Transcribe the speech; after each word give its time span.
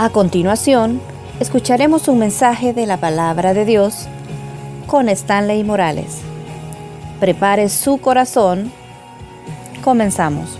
A 0.00 0.10
continuación, 0.10 1.00
escucharemos 1.40 2.06
un 2.06 2.20
mensaje 2.20 2.72
de 2.72 2.86
la 2.86 2.98
palabra 2.98 3.52
de 3.52 3.64
Dios 3.64 4.06
con 4.86 5.08
Stanley 5.08 5.64
Morales. 5.64 6.20
Prepare 7.18 7.68
su 7.68 8.00
corazón. 8.00 8.70
Comenzamos. 9.82 10.56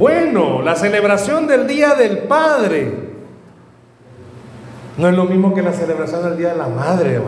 Bueno, 0.00 0.62
la 0.62 0.74
celebración 0.74 1.46
del 1.46 1.68
Día 1.68 1.94
del 1.94 2.18
Padre 2.24 3.12
no 4.98 5.08
es 5.08 5.14
lo 5.14 5.26
mismo 5.26 5.54
que 5.54 5.62
la 5.62 5.72
celebración 5.72 6.24
del 6.24 6.36
Día 6.38 6.48
de 6.48 6.56
la 6.56 6.66
Madre. 6.66 7.20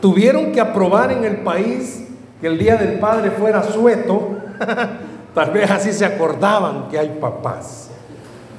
Tuvieron 0.00 0.50
que 0.50 0.60
aprobar 0.60 1.12
en 1.12 1.22
el 1.22 1.36
país 1.36 2.04
que 2.40 2.48
el 2.48 2.58
Día 2.58 2.74
del 2.74 2.98
Padre 2.98 3.30
fuera 3.30 3.62
sueto. 3.62 4.38
Tal 5.36 5.52
vez 5.52 5.70
así 5.70 5.92
se 5.92 6.04
acordaban 6.04 6.88
que 6.88 6.98
hay 6.98 7.10
papás 7.20 7.90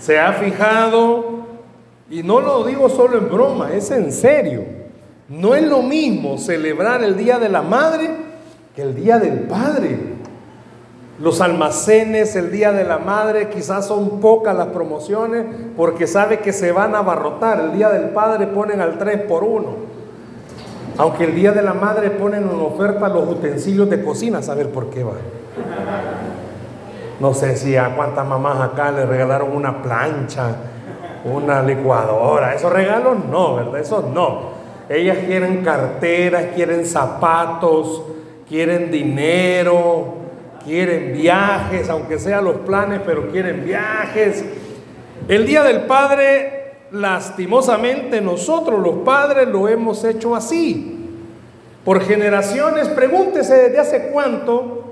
se 0.02 0.20
ha 0.20 0.34
fijado, 0.34 1.24
y 2.10 2.24
no 2.24 2.42
lo 2.42 2.64
digo 2.66 2.90
solo 2.90 3.20
en 3.20 3.30
broma, 3.30 3.72
es 3.72 3.92
en 3.92 4.12
serio, 4.12 4.64
no 5.30 5.54
es 5.54 5.64
lo 5.64 5.84
mismo 5.84 6.40
celebrar 6.40 7.04
el 7.04 7.16
Día 7.16 7.38
de 7.38 7.50
la 7.50 7.62
Madre 7.62 8.10
que 8.76 8.82
el 8.82 8.96
Día 8.96 9.20
del 9.20 9.42
Padre. 9.42 9.98
Los 11.20 11.40
almacenes, 11.40 12.36
el 12.36 12.52
Día 12.52 12.72
de 12.72 12.84
la 12.84 12.98
Madre, 12.98 13.50
quizás 13.50 13.86
son 13.86 14.20
pocas 14.20 14.56
las 14.56 14.70
promociones 14.70 15.46
porque 15.78 16.08
sabe 16.08 16.40
que 16.40 16.52
se 16.52 16.72
van 16.72 16.96
a 16.96 17.00
abarrotar. 17.00 17.60
El 17.60 17.74
Día 17.74 17.90
del 17.90 18.10
Padre 18.10 18.48
ponen 18.48 18.82
al 18.82 18.98
3 18.98 19.22
por 19.24 19.44
1. 19.44 19.68
Aunque 20.98 21.26
el 21.26 21.36
Día 21.36 21.52
de 21.52 21.62
la 21.62 21.76
Madre 21.76 22.10
ponen 22.10 22.44
en 22.44 22.60
oferta 22.60 23.08
los 23.08 23.30
utensilios 23.30 23.88
de 23.88 24.04
cocina, 24.04 24.42
saber 24.42 24.70
por 24.70 24.90
qué 24.90 25.04
va. 25.04 25.14
No 27.22 27.36
sé 27.36 27.56
si 27.56 27.78
a 27.78 27.96
cuántas 27.96 28.26
mamás 28.26 28.60
acá 28.60 28.92
le 28.92 29.06
regalaron 29.06 29.56
una 29.56 29.84
plancha, 29.84 30.56
una 31.24 31.62
licuadora. 31.62 32.56
Esos 32.56 32.74
regalos 32.74 33.24
no, 33.30 33.58
¿verdad? 33.58 33.80
Esos 33.80 34.06
no. 34.06 34.50
Ellas 34.90 35.20
quieren 35.28 35.64
carteras, 35.64 36.46
quieren 36.56 36.84
zapatos, 36.84 38.02
quieren 38.50 38.90
dinero, 38.90 40.16
quieren 40.66 41.14
viajes, 41.14 41.92
aunque 41.92 42.18
sean 42.18 42.44
los 42.44 42.56
planes, 42.56 43.02
pero 43.06 43.30
quieren 43.30 43.66
viajes. 43.66 44.44
El 45.28 45.46
Día 45.46 45.62
del 45.62 45.82
Padre, 45.82 46.88
lastimosamente 46.90 48.20
nosotros 48.20 48.80
los 48.80 48.96
padres 49.06 49.48
lo 49.48 49.68
hemos 49.68 50.04
hecho 50.06 50.36
así. 50.36 51.08
Por 51.86 52.02
generaciones, 52.02 52.90
pregúntese 52.90 53.54
desde 53.70 53.80
hace 53.80 54.10
cuánto 54.12 54.91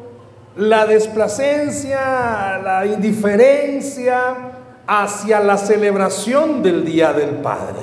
la 0.59 0.85
desplacencia, 0.85 2.59
la 2.61 2.85
indiferencia 2.85 4.35
hacia 4.85 5.39
la 5.39 5.57
celebración 5.57 6.61
del 6.61 6.83
Día 6.83 7.13
del 7.13 7.35
Padre. 7.37 7.79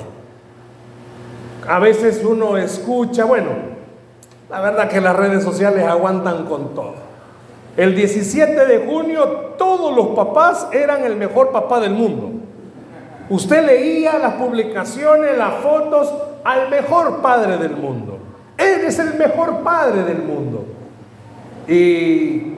A 1.67 1.79
veces 1.79 2.23
uno 2.23 2.55
escucha, 2.55 3.25
bueno, 3.25 3.49
la 4.47 4.61
verdad 4.61 4.89
que 4.89 5.01
las 5.01 5.15
redes 5.15 5.43
sociales 5.43 5.87
aguantan 5.87 6.45
con 6.45 6.75
todo. 6.75 6.93
El 7.75 7.95
17 7.95 8.67
de 8.67 8.85
junio 8.85 9.23
todos 9.57 9.95
los 9.95 10.09
papás 10.09 10.67
eran 10.71 11.03
el 11.03 11.15
mejor 11.15 11.51
papá 11.51 11.79
del 11.79 11.93
mundo. 11.93 12.29
Usted 13.27 13.65
leía 13.65 14.19
las 14.19 14.35
publicaciones, 14.35 15.35
las 15.35 15.55
fotos 15.63 16.13
al 16.43 16.69
mejor 16.69 17.23
padre 17.23 17.57
del 17.57 17.75
mundo. 17.75 18.19
Él 18.55 18.81
es 18.85 18.99
el 18.99 19.15
mejor 19.15 19.63
padre 19.63 20.03
del 20.03 20.19
mundo. 20.19 20.63
Y 21.67 22.56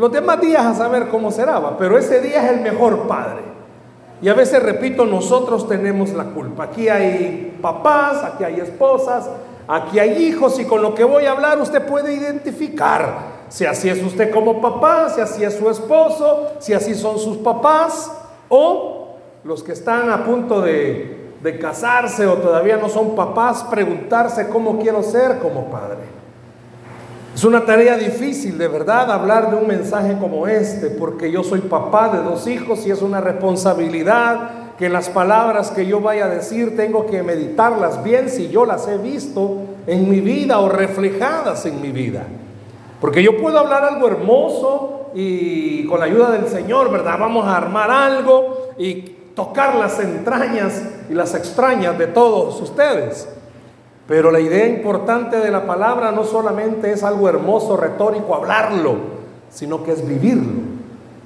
los 0.00 0.10
demás 0.10 0.40
días 0.40 0.64
a 0.64 0.74
saber 0.74 1.08
cómo 1.08 1.30
será, 1.30 1.76
pero 1.76 1.98
ese 1.98 2.22
día 2.22 2.42
es 2.42 2.52
el 2.52 2.62
mejor 2.62 3.06
padre. 3.06 3.42
Y 4.22 4.30
a 4.30 4.34
veces, 4.34 4.62
repito, 4.62 5.04
nosotros 5.04 5.68
tenemos 5.68 6.14
la 6.14 6.24
culpa. 6.24 6.64
Aquí 6.64 6.88
hay 6.88 7.58
papás, 7.60 8.24
aquí 8.24 8.44
hay 8.44 8.60
esposas, 8.60 9.28
aquí 9.68 9.98
hay 9.98 10.22
hijos 10.22 10.58
y 10.58 10.64
con 10.64 10.80
lo 10.80 10.94
que 10.94 11.04
voy 11.04 11.26
a 11.26 11.32
hablar 11.32 11.60
usted 11.60 11.84
puede 11.84 12.14
identificar 12.14 13.40
si 13.50 13.66
así 13.66 13.90
es 13.90 14.02
usted 14.02 14.30
como 14.30 14.62
papá, 14.62 15.10
si 15.10 15.20
así 15.20 15.44
es 15.44 15.56
su 15.56 15.68
esposo, 15.68 16.52
si 16.60 16.72
así 16.72 16.94
son 16.94 17.18
sus 17.18 17.36
papás 17.36 18.10
o 18.48 19.16
los 19.44 19.62
que 19.62 19.72
están 19.72 20.08
a 20.08 20.24
punto 20.24 20.62
de, 20.62 21.34
de 21.42 21.58
casarse 21.58 22.26
o 22.26 22.38
todavía 22.38 22.78
no 22.78 22.88
son 22.88 23.14
papás, 23.14 23.64
preguntarse 23.64 24.48
cómo 24.48 24.78
quiero 24.78 25.02
ser 25.02 25.40
como 25.40 25.70
padre. 25.70 26.19
Es 27.40 27.44
una 27.44 27.64
tarea 27.64 27.96
difícil, 27.96 28.58
de 28.58 28.68
verdad, 28.68 29.10
hablar 29.10 29.48
de 29.48 29.56
un 29.56 29.66
mensaje 29.66 30.14
como 30.20 30.46
este, 30.46 30.90
porque 30.90 31.32
yo 31.32 31.42
soy 31.42 31.60
papá 31.62 32.10
de 32.10 32.22
dos 32.22 32.46
hijos 32.46 32.86
y 32.86 32.90
es 32.90 33.00
una 33.00 33.22
responsabilidad 33.22 34.74
que 34.78 34.90
las 34.90 35.08
palabras 35.08 35.70
que 35.70 35.86
yo 35.86 36.02
vaya 36.02 36.26
a 36.26 36.28
decir 36.28 36.76
tengo 36.76 37.06
que 37.06 37.22
meditarlas 37.22 38.04
bien 38.04 38.28
si 38.28 38.50
yo 38.50 38.66
las 38.66 38.86
he 38.88 38.98
visto 38.98 39.62
en 39.86 40.10
mi 40.10 40.20
vida 40.20 40.58
o 40.58 40.68
reflejadas 40.68 41.64
en 41.64 41.80
mi 41.80 41.92
vida. 41.92 42.24
Porque 43.00 43.22
yo 43.22 43.40
puedo 43.40 43.58
hablar 43.58 43.84
algo 43.84 44.06
hermoso 44.06 45.10
y 45.14 45.86
con 45.86 46.00
la 46.00 46.04
ayuda 46.04 46.32
del 46.32 46.46
Señor, 46.46 46.90
¿verdad? 46.90 47.16
Vamos 47.18 47.46
a 47.46 47.56
armar 47.56 47.90
algo 47.90 48.72
y 48.76 49.14
tocar 49.34 49.76
las 49.76 49.98
entrañas 49.98 50.82
y 51.08 51.14
las 51.14 51.34
extrañas 51.34 51.96
de 51.96 52.06
todos 52.06 52.60
ustedes. 52.60 53.26
Pero 54.10 54.32
la 54.32 54.40
idea 54.40 54.66
importante 54.66 55.36
de 55.36 55.52
la 55.52 55.64
palabra 55.64 56.10
no 56.10 56.24
solamente 56.24 56.90
es 56.90 57.04
algo 57.04 57.28
hermoso, 57.28 57.76
retórico, 57.76 58.34
hablarlo, 58.34 58.96
sino 59.50 59.84
que 59.84 59.92
es 59.92 60.04
vivirlo. 60.04 60.62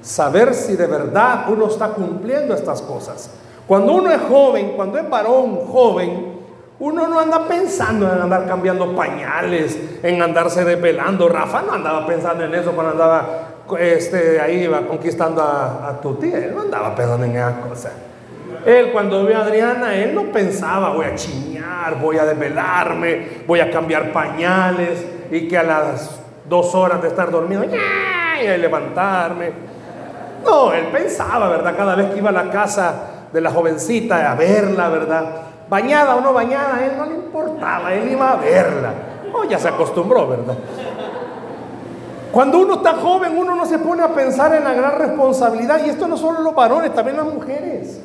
Saber 0.03 0.53
si 0.53 0.75
de 0.75 0.85
verdad 0.85 1.45
uno 1.49 1.65
está 1.65 1.87
cumpliendo 1.87 2.53
estas 2.53 2.83
cosas. 2.83 3.31
Cuando 3.65 3.91
uno 3.93 4.11
es 4.11 4.21
joven, 4.29 4.73
cuando 4.75 4.99
es 4.99 5.09
varón 5.09 5.65
joven, 5.65 6.35
uno 6.77 7.07
no 7.07 7.19
anda 7.19 7.47
pensando 7.47 8.05
en 8.05 8.21
andar 8.21 8.45
cambiando 8.45 8.95
pañales, 8.95 9.79
en 10.03 10.21
andarse 10.21 10.63
desvelando. 10.63 11.27
Rafa 11.27 11.63
no 11.63 11.71
andaba 11.71 12.05
pensando 12.05 12.43
en 12.43 12.53
eso 12.53 12.71
cuando 12.73 12.91
andaba 12.91 13.47
este, 13.79 14.39
ahí 14.39 14.69
conquistando 14.87 15.41
a, 15.41 15.89
a 15.89 15.99
tu 15.99 16.13
tía. 16.17 16.37
Él 16.37 16.53
no 16.53 16.61
andaba 16.61 16.93
pensando 16.93 17.25
en 17.25 17.35
esas 17.35 17.65
cosas. 17.67 17.93
Él 18.65 18.91
cuando 18.91 19.23
vio 19.25 19.37
a 19.37 19.41
Adriana, 19.41 19.95
él 19.95 20.15
no 20.15 20.23
pensaba, 20.23 20.89
voy 20.89 21.05
a 21.05 21.13
chiñar, 21.13 21.99
voy 22.01 22.17
a 22.17 22.25
desvelarme, 22.25 23.43
voy 23.45 23.59
a 23.59 23.69
cambiar 23.69 24.11
pañales 24.11 25.05
y 25.29 25.47
que 25.47 25.55
a 25.55 25.63
las 25.63 26.19
dos 26.49 26.73
horas 26.73 26.99
de 27.01 27.09
estar 27.09 27.29
dormido, 27.29 27.63
y 27.63 28.47
a 28.47 28.57
levantarme. 28.57 29.51
No, 30.43 30.73
él 30.73 30.87
pensaba, 30.87 31.47
¿verdad? 31.49 31.75
Cada 31.77 31.95
vez 31.95 32.11
que 32.11 32.17
iba 32.17 32.29
a 32.29 32.33
la 32.33 32.49
casa 32.49 32.93
de 33.31 33.39
la 33.39 33.51
jovencita 33.51 34.31
a 34.31 34.35
verla, 34.35 34.89
¿verdad? 34.89 35.25
Bañada 35.69 36.15
o 36.15 36.21
no 36.21 36.33
bañada, 36.33 36.77
a 36.77 36.85
él 36.85 36.93
no 36.97 37.05
le 37.05 37.15
importaba, 37.15 37.93
él 37.93 38.11
iba 38.11 38.31
a 38.31 38.35
verla. 38.37 38.93
Oh, 39.31 39.43
ya 39.43 39.59
se 39.59 39.67
acostumbró, 39.67 40.27
¿verdad? 40.27 40.55
Cuando 42.31 42.59
uno 42.59 42.75
está 42.75 42.93
joven, 42.93 43.37
uno 43.37 43.55
no 43.55 43.65
se 43.65 43.77
pone 43.77 44.01
a 44.01 44.09
pensar 44.09 44.55
en 44.55 44.63
la 44.63 44.73
gran 44.73 44.97
responsabilidad, 44.97 45.81
y 45.85 45.89
esto 45.89 46.07
no 46.07 46.17
solo 46.17 46.41
los 46.41 46.55
varones, 46.55 46.93
también 46.95 47.17
las 47.17 47.27
mujeres. 47.27 48.01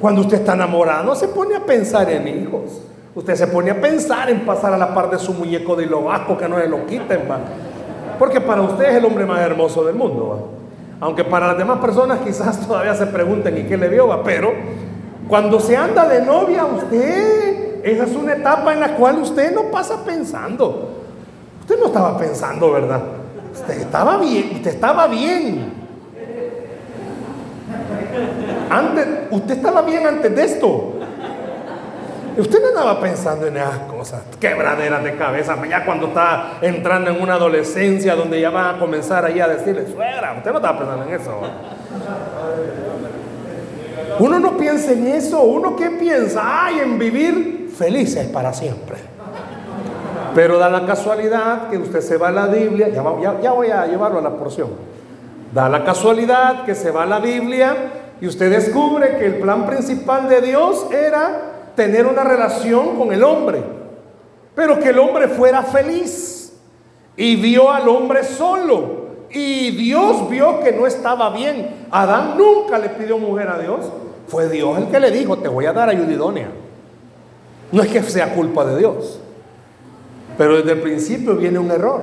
Cuando 0.00 0.20
usted 0.20 0.38
está 0.38 0.54
enamorado, 0.54 1.04
no 1.04 1.14
se 1.14 1.28
pone 1.28 1.56
a 1.56 1.60
pensar 1.60 2.10
en 2.10 2.28
hijos. 2.28 2.82
Usted 3.14 3.34
se 3.34 3.46
pone 3.46 3.70
a 3.70 3.80
pensar 3.80 4.28
en 4.28 4.44
pasar 4.44 4.74
a 4.74 4.78
la 4.78 4.94
par 4.94 5.08
de 5.10 5.18
su 5.18 5.32
muñeco 5.32 5.74
de 5.74 5.86
lo 5.86 6.02
vasco 6.04 6.36
que 6.36 6.48
no 6.48 6.58
se 6.58 6.68
lo 6.68 6.84
quiten, 6.86 7.22
va. 7.30 7.38
Porque 8.18 8.40
para 8.40 8.60
usted 8.60 8.90
es 8.90 8.96
el 8.96 9.04
hombre 9.06 9.24
más 9.24 9.40
hermoso 9.40 9.84
del 9.84 9.94
mundo, 9.94 10.28
va. 10.28 11.06
Aunque 11.06 11.24
para 11.24 11.48
las 11.48 11.58
demás 11.58 11.78
personas 11.78 12.18
quizás 12.20 12.60
todavía 12.66 12.94
se 12.94 13.06
pregunten, 13.06 13.56
¿y 13.56 13.62
qué 13.62 13.76
le 13.76 13.88
vio, 13.88 14.08
va? 14.08 14.22
Pero 14.22 14.52
cuando 15.28 15.58
se 15.60 15.76
anda 15.76 16.06
de 16.06 16.22
novia, 16.22 16.66
usted, 16.66 17.84
esa 17.84 18.04
es 18.04 18.14
una 18.14 18.34
etapa 18.34 18.74
en 18.74 18.80
la 18.80 18.96
cual 18.96 19.18
usted 19.18 19.54
no 19.54 19.70
pasa 19.70 20.04
pensando. 20.04 20.90
Usted 21.60 21.80
no 21.80 21.86
estaba 21.86 22.18
pensando, 22.18 22.70
¿verdad? 22.70 23.00
Usted 23.52 23.80
estaba 23.80 24.18
bien, 24.18 24.50
usted 24.56 24.72
estaba 24.72 25.06
bien. 25.06 25.72
Antes, 28.70 29.06
usted 29.30 29.56
estaba 29.56 29.82
bien 29.82 30.06
antes 30.06 30.34
de 30.34 30.44
esto. 30.44 30.94
Usted 32.38 32.60
no 32.60 32.68
andaba 32.68 33.00
pensando 33.00 33.46
en 33.46 33.56
esas 33.56 33.78
cosas, 33.90 34.22
quebraderas 34.38 35.02
de 35.02 35.16
cabeza, 35.16 35.56
ya 35.66 35.86
cuando 35.86 36.08
está 36.08 36.58
entrando 36.60 37.10
en 37.10 37.22
una 37.22 37.34
adolescencia 37.34 38.14
donde 38.14 38.38
ya 38.38 38.50
van 38.50 38.74
a 38.74 38.78
comenzar 38.78 39.24
ahí 39.24 39.40
a 39.40 39.48
decirle, 39.48 39.86
suegra, 39.90 40.34
usted 40.36 40.50
no 40.50 40.58
estaba 40.58 40.78
pensando 40.78 41.04
en 41.06 41.14
eso. 41.18 41.40
Uno 44.18 44.38
no 44.38 44.56
piensa 44.58 44.92
en 44.92 45.06
eso, 45.06 45.40
uno 45.40 45.76
que 45.76 45.90
piensa, 45.90 46.66
ay, 46.66 46.80
en 46.80 46.98
vivir 46.98 47.70
felices 47.74 48.26
para 48.26 48.52
siempre. 48.52 48.96
Pero 50.34 50.58
da 50.58 50.68
la 50.68 50.84
casualidad 50.84 51.70
que 51.70 51.78
usted 51.78 52.02
se 52.02 52.18
va 52.18 52.28
a 52.28 52.32
la 52.32 52.46
Biblia, 52.48 52.88
ya, 52.90 53.02
ya 53.40 53.52
voy 53.52 53.70
a 53.70 53.86
llevarlo 53.86 54.18
a 54.18 54.22
la 54.22 54.36
porción. 54.36 54.68
Da 55.54 55.70
la 55.70 55.84
casualidad 55.84 56.66
que 56.66 56.74
se 56.74 56.90
va 56.90 57.04
a 57.04 57.06
la 57.06 57.18
Biblia 57.18 57.74
y 58.20 58.26
usted 58.26 58.50
descubre 58.50 59.18
que 59.18 59.26
el 59.26 59.38
plan 59.38 59.66
principal 59.66 60.28
de 60.28 60.40
Dios 60.40 60.86
era 60.90 61.72
tener 61.74 62.06
una 62.06 62.24
relación 62.24 62.96
con 62.96 63.12
el 63.12 63.22
hombre, 63.22 63.62
pero 64.54 64.80
que 64.80 64.88
el 64.88 64.98
hombre 64.98 65.28
fuera 65.28 65.62
feliz. 65.62 66.54
Y 67.18 67.36
vio 67.36 67.70
al 67.70 67.88
hombre 67.88 68.24
solo. 68.24 69.06
Y 69.30 69.70
Dios 69.70 70.28
vio 70.28 70.60
que 70.60 70.72
no 70.72 70.86
estaba 70.86 71.30
bien. 71.30 71.86
Adán 71.90 72.36
nunca 72.36 72.78
le 72.78 72.90
pidió 72.90 73.18
mujer 73.18 73.48
a 73.48 73.58
Dios. 73.58 73.90
fue 74.28 74.48
Dios 74.48 74.76
el 74.78 74.88
que 74.88 74.98
le 74.98 75.10
dijo, 75.10 75.38
te 75.38 75.48
voy 75.48 75.66
a 75.66 75.72
dar 75.72 75.88
ayuda 75.88 76.12
idónea. 76.12 76.48
No 77.72 77.82
es 77.82 77.88
que 77.88 78.02
sea 78.02 78.34
culpa 78.34 78.64
de 78.64 78.78
Dios, 78.78 79.18
pero 80.38 80.56
desde 80.56 80.72
el 80.72 80.80
principio 80.80 81.36
viene 81.36 81.58
un 81.58 81.70
error. 81.70 82.00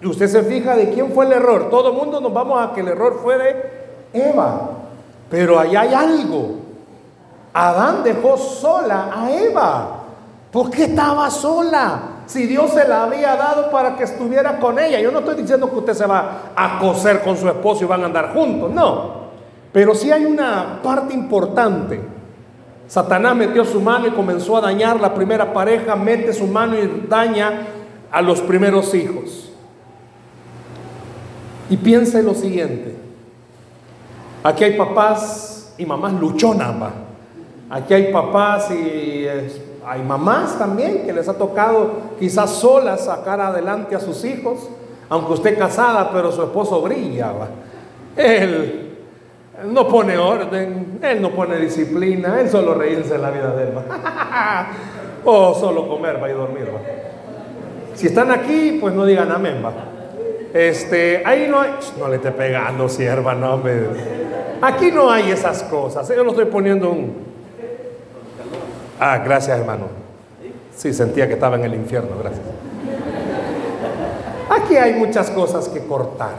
Y 0.00 0.06
usted 0.06 0.28
se 0.28 0.42
fija 0.42 0.76
de 0.76 0.90
quién 0.90 1.12
fue 1.12 1.26
el 1.26 1.32
error. 1.32 1.70
Todo 1.70 1.90
el 1.90 1.96
mundo 1.96 2.20
nos 2.20 2.32
vamos 2.32 2.62
a 2.62 2.74
que 2.74 2.80
el 2.80 2.88
error 2.88 3.20
fue 3.22 3.38
de 3.38 3.56
Eva. 4.12 4.73
Pero 5.30 5.58
allá 5.58 5.82
hay 5.82 5.94
algo. 5.94 6.56
Adán 7.52 8.02
dejó 8.02 8.36
sola 8.36 9.10
a 9.14 9.30
Eva. 9.30 9.88
¿Por 10.50 10.70
qué 10.70 10.84
estaba 10.84 11.30
sola? 11.30 12.00
Si 12.26 12.46
Dios 12.46 12.70
se 12.72 12.86
la 12.86 13.04
había 13.04 13.36
dado 13.36 13.70
para 13.70 13.96
que 13.96 14.04
estuviera 14.04 14.58
con 14.58 14.78
ella. 14.78 15.00
Yo 15.00 15.10
no 15.10 15.20
estoy 15.20 15.36
diciendo 15.36 15.70
que 15.70 15.76
usted 15.76 15.94
se 15.94 16.06
va 16.06 16.52
a 16.54 16.78
coser 16.78 17.22
con 17.22 17.36
su 17.36 17.48
esposo 17.48 17.84
y 17.84 17.86
van 17.86 18.02
a 18.02 18.06
andar 18.06 18.32
juntos. 18.32 18.70
No. 18.70 19.24
Pero 19.72 19.94
sí 19.94 20.10
hay 20.10 20.24
una 20.24 20.80
parte 20.82 21.14
importante. 21.14 22.00
Satanás 22.86 23.34
metió 23.34 23.64
su 23.64 23.80
mano 23.80 24.06
y 24.06 24.10
comenzó 24.10 24.56
a 24.56 24.60
dañar 24.60 25.00
la 25.00 25.14
primera 25.14 25.52
pareja, 25.52 25.96
mete 25.96 26.32
su 26.32 26.46
mano 26.46 26.78
y 26.78 27.06
daña 27.08 27.66
a 28.10 28.22
los 28.22 28.40
primeros 28.40 28.94
hijos. 28.94 29.50
Y 31.68 31.76
piensa 31.76 32.20
en 32.20 32.26
lo 32.26 32.34
siguiente. 32.34 33.03
Aquí 34.44 34.62
hay 34.62 34.76
papás 34.76 35.72
y 35.78 35.86
mamás 35.86 36.12
luchonas, 36.12 36.74
Aquí 37.70 37.94
hay 37.94 38.12
papás 38.12 38.70
y 38.70 39.26
hay 39.86 40.02
mamás 40.02 40.58
también 40.58 41.06
que 41.06 41.14
les 41.14 41.26
ha 41.30 41.38
tocado 41.38 41.92
quizás 42.18 42.50
solas 42.50 43.06
sacar 43.06 43.40
adelante 43.40 43.96
a 43.96 44.00
sus 44.00 44.22
hijos, 44.22 44.68
aunque 45.08 45.32
usted 45.32 45.58
casada, 45.58 46.10
pero 46.12 46.30
su 46.30 46.42
esposo 46.42 46.82
brilla. 46.82 47.32
Él 48.14 48.98
no 49.64 49.88
pone 49.88 50.18
orden, 50.18 50.98
él 51.00 51.22
no 51.22 51.30
pone 51.30 51.56
disciplina, 51.56 52.38
él 52.38 52.50
solo 52.50 52.74
reírse 52.74 53.14
en 53.14 53.22
la 53.22 53.30
vida 53.30 53.50
de 53.56 53.62
él. 53.62 53.72
o 55.24 55.54
solo 55.54 55.88
comer, 55.88 56.22
va 56.22 56.28
y 56.28 56.34
dormir. 56.34 56.68
Si 57.94 58.08
están 58.08 58.30
aquí, 58.30 58.76
pues 58.78 58.92
no 58.92 59.06
digan 59.06 59.32
amén, 59.32 59.62
va. 59.64 59.93
Este, 60.54 61.20
ahí 61.26 61.48
no 61.50 61.60
hay, 61.60 61.70
no 61.98 62.06
le 62.06 62.16
esté 62.16 62.30
pegando, 62.30 62.88
sierva, 62.88 63.34
no. 63.34 63.60
Aquí 64.62 64.92
no 64.92 65.10
hay 65.10 65.32
esas 65.32 65.64
cosas. 65.64 66.08
Yo 66.08 66.22
no 66.22 66.30
estoy 66.30 66.44
poniendo 66.44 66.90
un. 66.92 67.24
Ah, 69.00 69.18
gracias, 69.18 69.58
hermano. 69.58 69.88
Sí, 70.76 70.92
sentía 70.94 71.26
que 71.26 71.34
estaba 71.34 71.56
en 71.56 71.64
el 71.64 71.74
infierno, 71.74 72.10
gracias. 72.20 72.46
Aquí 74.48 74.76
hay 74.76 74.94
muchas 74.94 75.28
cosas 75.30 75.68
que 75.68 75.84
cortar. 75.86 76.36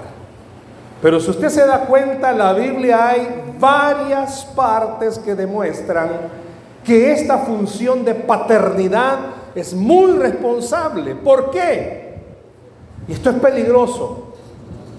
Pero 1.02 1.20
si 1.20 1.32
usted 1.32 1.50
se 1.50 1.68
da 1.68 1.80
cuenta, 1.82 2.32
en 2.32 2.38
la 2.38 2.54
Biblia 2.54 3.10
hay 3.10 3.54
varias 3.60 4.46
partes 4.46 5.20
que 5.20 5.36
demuestran 5.36 6.10
que 6.86 7.12
esta 7.12 7.40
función 7.40 8.06
de 8.06 8.16
paternidad 8.16 9.18
es 9.56 9.74
muy 9.74 10.14
responsable. 10.14 11.16
¿Por 11.16 11.52
qué? 11.52 12.05
Y 13.08 13.14
esto 13.14 13.30
es 13.30 13.36
peligroso, 13.38 14.34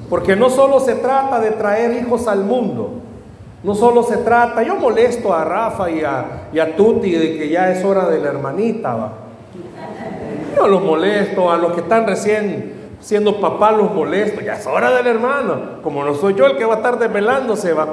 porque 0.08 0.36
no 0.36 0.48
solo 0.50 0.80
se 0.80 0.94
trata 0.94 1.40
de 1.40 1.50
traer 1.52 1.92
hijos 2.02 2.28
al 2.28 2.44
mundo, 2.44 2.90
no 3.62 3.74
solo 3.74 4.02
se 4.04 4.18
trata, 4.18 4.62
yo 4.62 4.76
molesto 4.76 5.34
a 5.34 5.44
Rafa 5.44 5.90
y 5.90 6.02
a, 6.04 6.48
y 6.52 6.58
a 6.58 6.76
Tuti 6.76 7.10
de 7.10 7.36
que 7.36 7.48
ya 7.48 7.70
es 7.72 7.84
hora 7.84 8.08
de 8.08 8.20
la 8.20 8.28
hermanita, 8.28 8.94
¿va? 8.94 9.12
yo 10.56 10.68
los 10.68 10.82
molesto, 10.82 11.50
a 11.50 11.56
los 11.56 11.72
que 11.72 11.80
están 11.80 12.06
recién 12.06 12.74
siendo 13.00 13.40
papá 13.40 13.72
los 13.72 13.92
molesto, 13.92 14.40
ya 14.40 14.54
es 14.54 14.66
hora 14.66 14.90
del 14.92 15.06
hermano, 15.06 15.82
como 15.82 16.04
no 16.04 16.14
soy 16.14 16.34
yo 16.34 16.46
el 16.46 16.56
que 16.56 16.64
va 16.64 16.74
a 16.74 16.76
estar 16.76 16.98
desvelándose, 16.98 17.72
va, 17.72 17.88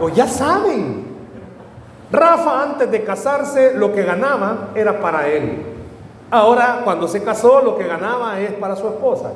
o 0.00 0.08
ya 0.08 0.26
saben. 0.26 1.12
Rafa 2.10 2.62
antes 2.62 2.90
de 2.90 3.04
casarse 3.04 3.72
lo 3.74 3.94
que 3.94 4.02
ganaba 4.02 4.68
era 4.74 5.00
para 5.00 5.28
él. 5.28 5.62
Ahora 6.30 6.80
cuando 6.84 7.08
se 7.08 7.22
casó 7.22 7.62
lo 7.62 7.76
que 7.76 7.86
ganaba 7.86 8.38
es 8.40 8.52
para 8.52 8.76
su 8.76 8.86
esposa. 8.86 9.32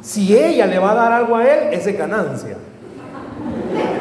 Si 0.00 0.36
ella 0.36 0.66
le 0.66 0.78
va 0.78 0.92
a 0.92 0.94
dar 0.94 1.12
algo 1.12 1.36
a 1.36 1.44
él, 1.44 1.74
es 1.74 1.98
ganancia. 1.98 2.56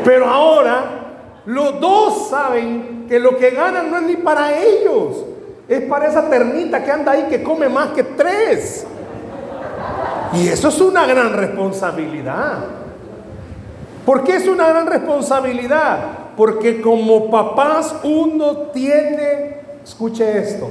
Pero 0.03 0.27
ahora 0.27 0.99
los 1.45 1.79
dos 1.79 2.29
saben 2.29 3.05
que 3.07 3.19
lo 3.19 3.37
que 3.37 3.51
ganan 3.51 3.89
no 3.89 3.97
es 3.97 4.03
ni 4.03 4.15
para 4.17 4.57
ellos, 4.57 5.25
es 5.67 5.81
para 5.81 6.07
esa 6.07 6.29
ternita 6.29 6.83
que 6.83 6.91
anda 6.91 7.11
ahí 7.11 7.27
que 7.29 7.43
come 7.43 7.67
más 7.69 7.89
que 7.89 8.03
tres. 8.03 8.85
Y 10.33 10.47
eso 10.47 10.69
es 10.69 10.79
una 10.79 11.05
gran 11.05 11.33
responsabilidad. 11.33 12.59
¿Por 14.05 14.23
qué 14.23 14.37
es 14.37 14.47
una 14.47 14.69
gran 14.69 14.87
responsabilidad? 14.87 15.99
Porque 16.37 16.81
como 16.81 17.29
papás 17.29 17.95
uno 18.03 18.69
tiene, 18.73 19.61
escuche 19.83 20.39
esto, 20.39 20.69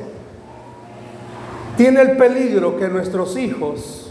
tiene 1.76 2.00
el 2.00 2.16
peligro 2.16 2.76
que 2.76 2.88
nuestros 2.88 3.36
hijos 3.36 4.07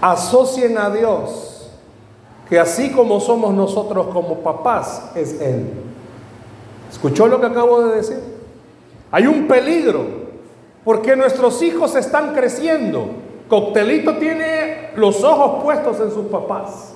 asocien 0.00 0.78
a 0.78 0.90
Dios, 0.90 1.70
que 2.48 2.58
así 2.58 2.90
como 2.90 3.20
somos 3.20 3.54
nosotros 3.54 4.08
como 4.12 4.38
papás, 4.38 5.10
es 5.14 5.40
Él. 5.40 5.70
¿Escuchó 6.90 7.26
lo 7.26 7.40
que 7.40 7.46
acabo 7.46 7.82
de 7.82 7.96
decir? 7.96 8.20
Hay 9.10 9.26
un 9.26 9.46
peligro, 9.46 10.04
porque 10.84 11.16
nuestros 11.16 11.62
hijos 11.62 11.94
están 11.94 12.34
creciendo 12.34 13.10
Coctelito 13.50 14.14
tiene 14.14 14.90
los 14.94 15.24
ojos 15.24 15.64
puestos 15.64 15.98
en 15.98 16.12
sus 16.12 16.26
papás. 16.26 16.92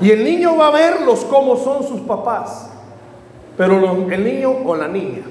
Y 0.00 0.10
el 0.10 0.24
niño 0.24 0.56
va 0.56 0.66
a 0.66 0.70
verlos 0.72 1.24
cómo 1.30 1.56
son 1.56 1.84
sus 1.84 2.00
papás. 2.00 2.68
Pero 3.56 4.08
el 4.10 4.24
niño 4.24 4.50
o 4.66 4.74
la 4.74 4.88
niña 4.88 5.22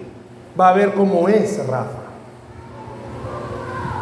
va 0.60 0.70
a 0.70 0.74
ver 0.74 0.94
cómo 0.94 1.28
es 1.28 1.68
Rafa. 1.68 2.07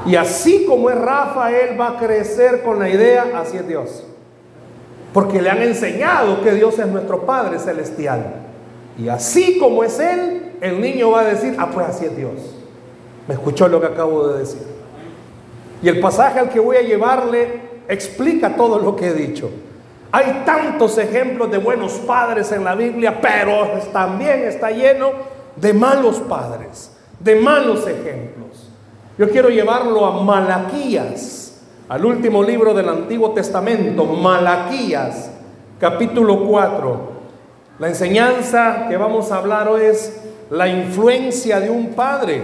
Y 0.05 0.15
así 0.15 0.65
como 0.65 0.89
es 0.89 0.97
Rafa, 0.97 1.51
él 1.51 1.79
va 1.79 1.89
a 1.89 1.97
crecer 1.97 2.61
con 2.61 2.79
la 2.79 2.89
idea, 2.89 3.31
así 3.35 3.57
es 3.57 3.67
Dios. 3.67 4.03
Porque 5.13 5.41
le 5.41 5.49
han 5.49 5.61
enseñado 5.61 6.43
que 6.43 6.53
Dios 6.53 6.77
es 6.77 6.87
nuestro 6.87 7.25
Padre 7.25 7.57
Celestial. 7.57 8.45
Y 8.97 9.09
así 9.09 9.57
como 9.57 9.83
es 9.83 9.99
Él, 9.99 10.53
el 10.61 10.79
niño 10.79 11.11
va 11.11 11.21
a 11.21 11.25
decir, 11.25 11.55
ah, 11.57 11.69
pues 11.73 11.87
así 11.87 12.05
es 12.05 12.15
Dios. 12.15 12.33
¿Me 13.27 13.33
escuchó 13.33 13.67
lo 13.67 13.81
que 13.81 13.87
acabo 13.87 14.27
de 14.27 14.39
decir? 14.39 14.61
Y 15.81 15.89
el 15.89 15.99
pasaje 15.99 16.39
al 16.39 16.49
que 16.49 16.59
voy 16.59 16.77
a 16.77 16.81
llevarle 16.81 17.61
explica 17.87 18.55
todo 18.55 18.79
lo 18.79 18.95
que 18.95 19.07
he 19.07 19.13
dicho. 19.13 19.49
Hay 20.11 20.43
tantos 20.45 20.97
ejemplos 20.97 21.51
de 21.51 21.57
buenos 21.57 21.93
padres 21.93 22.51
en 22.51 22.63
la 22.63 22.75
Biblia, 22.75 23.19
pero 23.21 23.67
también 23.91 24.43
está 24.43 24.71
lleno 24.71 25.11
de 25.55 25.73
malos 25.73 26.19
padres, 26.21 26.91
de 27.19 27.35
malos 27.35 27.87
ejemplos. 27.87 28.34
Yo 29.17 29.29
quiero 29.29 29.47
llevarlo 29.47 30.05
a 30.05 30.23
Malaquías, 30.23 31.61
al 31.87 32.03
último 32.03 32.43
libro 32.43 32.73
del 32.73 32.89
Antiguo 32.89 33.31
Testamento, 33.31 34.03
Malaquías, 34.03 35.31
capítulo 35.79 36.45
4. 36.45 37.15
La 37.79 37.87
enseñanza 37.87 38.87
que 38.89 38.97
vamos 38.97 39.31
a 39.31 39.37
hablar 39.37 39.69
hoy 39.69 39.83
es 39.83 40.21
la 40.49 40.67
influencia 40.67 41.61
de 41.61 41.69
un 41.69 41.93
padre. 41.93 42.43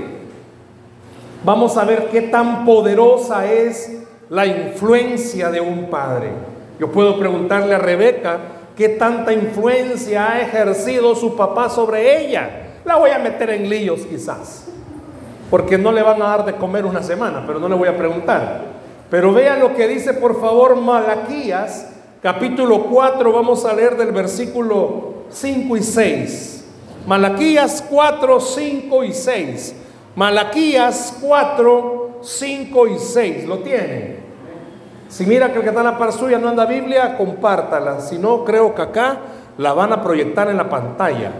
Vamos 1.43 1.75
a 1.75 1.83
ver 1.83 2.07
qué 2.09 2.21
tan 2.21 2.63
poderosa 2.63 3.51
es 3.51 4.03
la 4.29 4.45
influencia 4.45 5.51
de 5.51 5.59
un 5.59 5.89
padre. 5.89 6.29
Yo 6.79 6.89
puedo 6.89 7.19
preguntarle 7.19 7.75
a 7.75 7.79
Rebeca 7.79 8.39
qué 8.77 8.87
tanta 8.87 9.33
influencia 9.33 10.31
ha 10.31 10.39
ejercido 10.39 11.15
su 11.15 11.35
papá 11.35 11.69
sobre 11.69 12.25
ella. 12.25 12.79
La 12.85 12.95
voy 12.95 13.09
a 13.09 13.19
meter 13.19 13.49
en 13.49 13.69
líos 13.69 14.05
quizás, 14.09 14.70
porque 15.51 15.77
no 15.77 15.91
le 15.91 16.01
van 16.01 16.21
a 16.21 16.27
dar 16.27 16.45
de 16.45 16.53
comer 16.53 16.85
una 16.85 17.03
semana, 17.03 17.43
pero 17.45 17.59
no 17.59 17.67
le 17.67 17.75
voy 17.75 17.89
a 17.89 17.97
preguntar. 17.97 18.61
Pero 19.09 19.33
vea 19.33 19.57
lo 19.57 19.75
que 19.75 19.85
dice 19.89 20.13
por 20.13 20.39
favor 20.39 20.77
Malaquías, 20.77 21.91
capítulo 22.23 22.85
4, 22.85 23.33
vamos 23.33 23.65
a 23.65 23.73
leer 23.73 23.97
del 23.97 24.13
versículo 24.13 25.25
5 25.29 25.75
y 25.75 25.83
6. 25.83 26.65
Malaquías 27.05 27.83
4, 27.89 28.39
5 28.39 29.03
y 29.03 29.11
6. 29.11 29.75
Malaquías 30.15 31.17
4, 31.21 32.19
5 32.21 32.87
y 32.87 32.97
6. 32.97 33.45
¿Lo 33.45 33.59
tiene? 33.59 34.21
Si 35.09 35.25
mira 35.25 35.51
que 35.51 35.57
el 35.57 35.63
que 35.63 35.69
está 35.69 35.81
en 35.81 35.87
la 35.87 35.97
par 35.97 36.13
suya 36.13 36.37
no 36.37 36.47
anda 36.47 36.65
Biblia, 36.65 37.17
compártala. 37.17 37.99
Si 37.99 38.17
no, 38.17 38.45
creo 38.45 38.73
que 38.73 38.83
acá 38.83 39.17
la 39.57 39.73
van 39.73 39.91
a 39.91 40.01
proyectar 40.01 40.49
en 40.49 40.55
la 40.55 40.69
pantalla. 40.69 41.33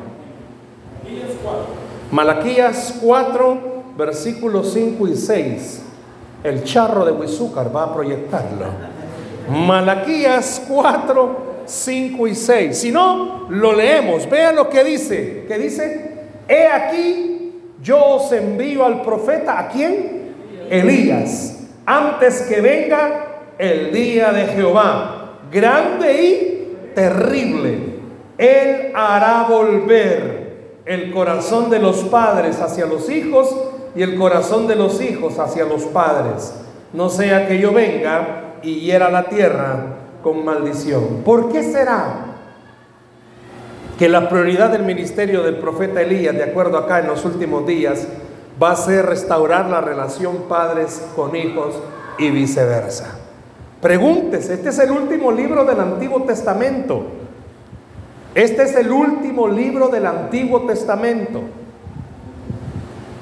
Malaquías 2.12 3.00
4, 3.02 3.71
versículos 4.02 4.74
5 4.74 5.08
y 5.08 5.16
6. 5.16 5.82
El 6.44 6.64
charro 6.64 7.06
de 7.06 7.12
Huizúcar 7.12 7.74
va 7.76 7.84
a 7.84 7.94
proyectarlo. 7.94 8.66
Malaquías 9.48 10.64
4, 10.68 11.64
5 11.66 12.28
y 12.28 12.36
6. 12.36 12.78
Si 12.78 12.92
no, 12.92 13.46
lo 13.50 13.74
leemos. 13.74 14.28
Vean 14.28 14.56
lo 14.56 14.70
que 14.70 14.84
dice. 14.84 15.46
¿Qué 15.48 15.58
dice? 15.60 16.12
He 16.48 16.68
aquí 16.68 17.54
yo 17.84 18.04
os 18.16 18.32
envío 18.32 18.86
al 18.86 19.02
profeta, 19.02 19.60
¿a 19.60 19.68
quién? 19.70 20.32
Elías, 20.70 21.68
antes 21.86 22.44
que 22.44 22.62
venga 22.62 23.26
el 23.58 23.92
día 23.92 24.32
de 24.32 24.46
Jehová, 24.48 25.40
grande 25.52 26.24
y 26.24 26.94
terrible. 26.96 28.00
Él 28.38 28.92
hará 28.96 29.46
volver 29.50 30.42
el 30.86 31.12
corazón 31.12 31.70
de 31.70 31.80
los 31.80 31.98
padres 32.06 32.60
hacia 32.60 32.86
los 32.86 33.10
hijos 33.10 33.56
y 33.96 34.02
el 34.02 34.18
corazón 34.18 34.68
de 34.68 34.76
los 34.76 35.02
hijos 35.02 35.40
hacia 35.40 35.66
los 35.66 35.84
padres. 35.84 36.54
No 36.94 37.10
sea 37.10 37.48
que 37.48 37.60
yo 37.60 37.72
venga 37.72 38.56
y 38.62 38.82
hiera 38.82 39.10
la 39.10 39.26
tierra 39.26 39.98
con 40.24 40.46
maldición. 40.46 41.22
¿Por 41.24 41.52
qué 41.52 41.64
será 41.64 42.26
que 43.98 44.10
la 44.10 44.30
prioridad 44.30 44.70
del 44.70 44.84
ministerio 44.84 45.44
del 45.44 45.58
profeta 45.58 46.02
Elías, 46.02 46.36
de 46.36 46.44
acuerdo 46.44 46.78
acá 46.78 47.00
en 47.00 47.08
los 47.08 47.24
últimos 47.26 47.66
días, 47.66 48.08
va 48.62 48.72
a 48.72 48.76
ser 48.76 49.06
restaurar 49.06 49.70
la 49.70 49.82
relación 49.82 50.44
padres 50.48 51.02
con 51.16 51.36
hijos 51.36 51.76
y 52.18 52.30
viceversa? 52.30 53.18
Pregúntese, 53.82 54.54
este 54.54 54.70
es 54.70 54.80
el 54.80 54.92
último 54.92 55.32
libro 55.32 55.66
del 55.66 55.80
Antiguo 55.80 56.24
Testamento. 56.24 57.04
Este 58.36 58.64
es 58.64 58.76
el 58.76 58.92
último 58.92 59.48
libro 59.48 59.88
del 59.88 60.06
Antiguo 60.06 60.62
Testamento. 60.62 61.42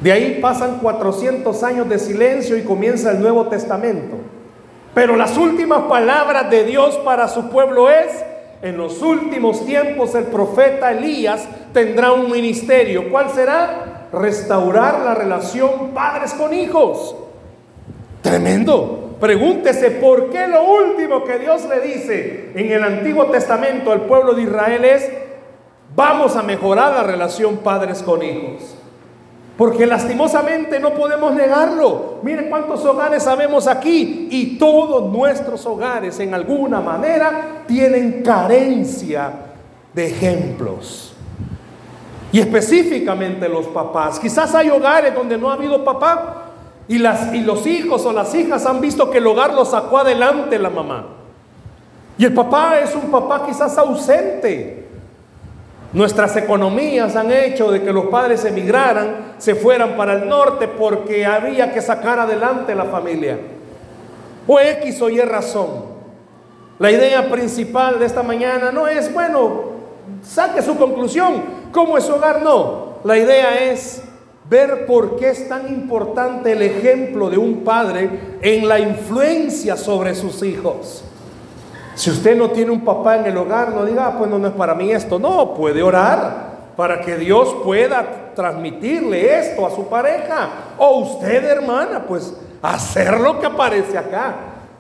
De 0.02 0.12
ahí 0.14 0.40
pasan 0.42 0.80
400 0.80 1.62
años 1.64 1.90
de 1.90 2.00
silencio 2.00 2.58
y 2.58 2.64
comienza 2.64 3.12
el 3.12 3.20
Nuevo 3.20 3.48
Testamento. 3.48 4.16
Pero 4.94 5.16
las 5.16 5.38
últimas 5.38 5.84
palabras 5.84 6.50
de 6.50 6.64
Dios 6.64 6.98
para 7.04 7.28
su 7.28 7.50
pueblo 7.50 7.90
es, 7.90 8.24
en 8.62 8.78
los 8.78 9.02
últimos 9.02 9.66
tiempos 9.66 10.16
el 10.16 10.26
profeta 10.26 10.92
Elías 10.92 11.48
tendrá 11.74 12.12
un 12.12 12.32
ministerio. 12.32 13.10
¿Cuál 13.10 13.30
será? 13.30 14.08
Restaurar 14.12 15.00
la 15.02 15.16
relación 15.16 15.92
padres 15.94 16.34
con 16.34 16.54
hijos. 16.54 17.16
Tremendo. 18.22 19.18
Pregúntese 19.20 19.92
por 19.92 20.30
qué 20.30 20.48
lo 20.48 20.64
último 20.64 21.26
que 21.26 21.40
Dios 21.40 21.66
le 21.68 21.82
dice 21.82 22.52
en 22.56 22.72
el 22.72 22.84
Antiguo 22.84 23.26
Testamento 23.26 23.92
al 23.92 24.02
pueblo 24.02 24.34
de 24.34 24.44
Israel 24.44 24.86
es, 24.86 25.12
vamos 25.94 26.38
a 26.38 26.42
mejorar 26.42 26.94
la 26.94 27.04
relación 27.04 27.58
padres 27.58 28.02
con 28.02 28.24
hijos. 28.24 28.79
Porque 29.60 29.86
lastimosamente 29.86 30.80
no 30.80 30.94
podemos 30.94 31.34
negarlo. 31.34 32.20
Miren 32.24 32.50
cuántos 32.50 32.86
hogares 32.86 33.24
sabemos 33.24 33.68
aquí 33.68 34.30
y 34.32 34.58
todos 34.58 35.12
nuestros 35.12 35.66
hogares 35.66 36.18
en 36.22 36.34
alguna 36.34 36.80
manera 36.80 37.64
tienen 37.68 38.24
carencia 38.24 39.34
de 39.94 40.08
ejemplos. 40.08 41.14
Y 42.32 42.40
específicamente 42.40 43.50
los 43.50 43.68
papás. 43.68 44.18
Quizás 44.18 44.56
hay 44.56 44.70
hogares 44.70 45.14
donde 45.14 45.38
no 45.38 45.50
ha 45.50 45.56
habido 45.56 45.84
papá 45.84 46.52
y, 46.88 46.98
las, 46.98 47.34
y 47.34 47.42
los 47.42 47.68
hijos 47.68 48.06
o 48.06 48.14
las 48.14 48.34
hijas 48.34 48.66
han 48.66 48.80
visto 48.80 49.12
que 49.12 49.18
el 49.18 49.28
hogar 49.28 49.54
lo 49.54 49.66
sacó 49.66 49.98
adelante 49.98 50.58
la 50.58 50.70
mamá. 50.70 51.06
Y 52.18 52.24
el 52.24 52.34
papá 52.34 52.80
es 52.80 52.96
un 52.96 53.12
papá 53.12 53.46
quizás 53.46 53.78
ausente. 53.78 54.88
Nuestras 55.92 56.36
economías 56.38 57.16
han 57.16 57.32
hecho 57.32 57.72
de 57.72 57.82
que 57.82 57.92
los 57.92 58.06
padres 58.08 58.46
emigraran, 58.46 59.34
se 59.40 59.56
fueran 59.56 59.98
para 59.98 60.14
el 60.14 60.30
norte 60.30 60.68
porque 60.68 61.26
había 61.26 61.74
que 61.74 61.82
sacar 61.82 62.20
adelante 62.20 62.76
la 62.76 62.86
familia. 62.86 63.40
O 64.46 64.60
X 64.60 65.02
o 65.02 65.10
Y 65.10 65.20
razón. 65.22 66.00
La 66.78 66.92
idea 66.92 67.30
principal 67.30 68.00
de 68.00 68.06
esta 68.06 68.22
mañana 68.22 68.72
no 68.72 68.88
es, 68.88 69.12
bueno, 69.12 69.72
saque 70.22 70.62
su 70.62 70.78
conclusión. 70.78 71.44
¿Cómo 71.72 71.98
es 71.98 72.08
hogar? 72.08 72.44
No. 72.44 73.00
La 73.04 73.18
idea 73.18 73.72
es 73.72 74.04
ver 74.48 74.86
por 74.86 75.18
qué 75.18 75.30
es 75.30 75.50
tan 75.50 75.68
importante 75.70 76.52
el 76.52 76.62
ejemplo 76.62 77.30
de 77.30 77.38
un 77.38 77.64
padre 77.64 78.38
en 78.42 78.68
la 78.68 78.80
influencia 78.80 79.76
sobre 79.76 80.14
sus 80.14 80.44
hijos. 80.44 81.04
Si 81.96 82.10
usted 82.10 82.38
no 82.38 82.50
tiene 82.50 82.72
un 82.72 82.86
papá 82.86 83.18
en 83.18 83.26
el 83.26 83.38
hogar, 83.38 83.74
no 83.74 83.86
diga, 83.86 84.08
ah, 84.08 84.16
pues 84.18 84.30
no, 84.30 84.40
no 84.40 84.48
es 84.48 84.54
para 84.54 84.74
mí 84.74 84.92
esto. 84.92 85.20
No, 85.20 85.54
puede 85.54 85.84
orar 85.84 86.50
para 86.76 87.02
que 87.02 87.18
Dios 87.18 87.56
pueda 87.64 88.32
transmitirle 88.36 89.40
esto 89.40 89.66
a 89.66 89.72
su 89.72 89.88
pareja. 89.88 90.50
O 90.78 91.00
usted, 91.00 91.44
hermana, 91.44 92.06
pues 92.08 92.34
hacer 92.62 93.20
lo 93.20 93.40
que 93.40 93.48
aparece 93.48 93.98
acá. 93.98 94.36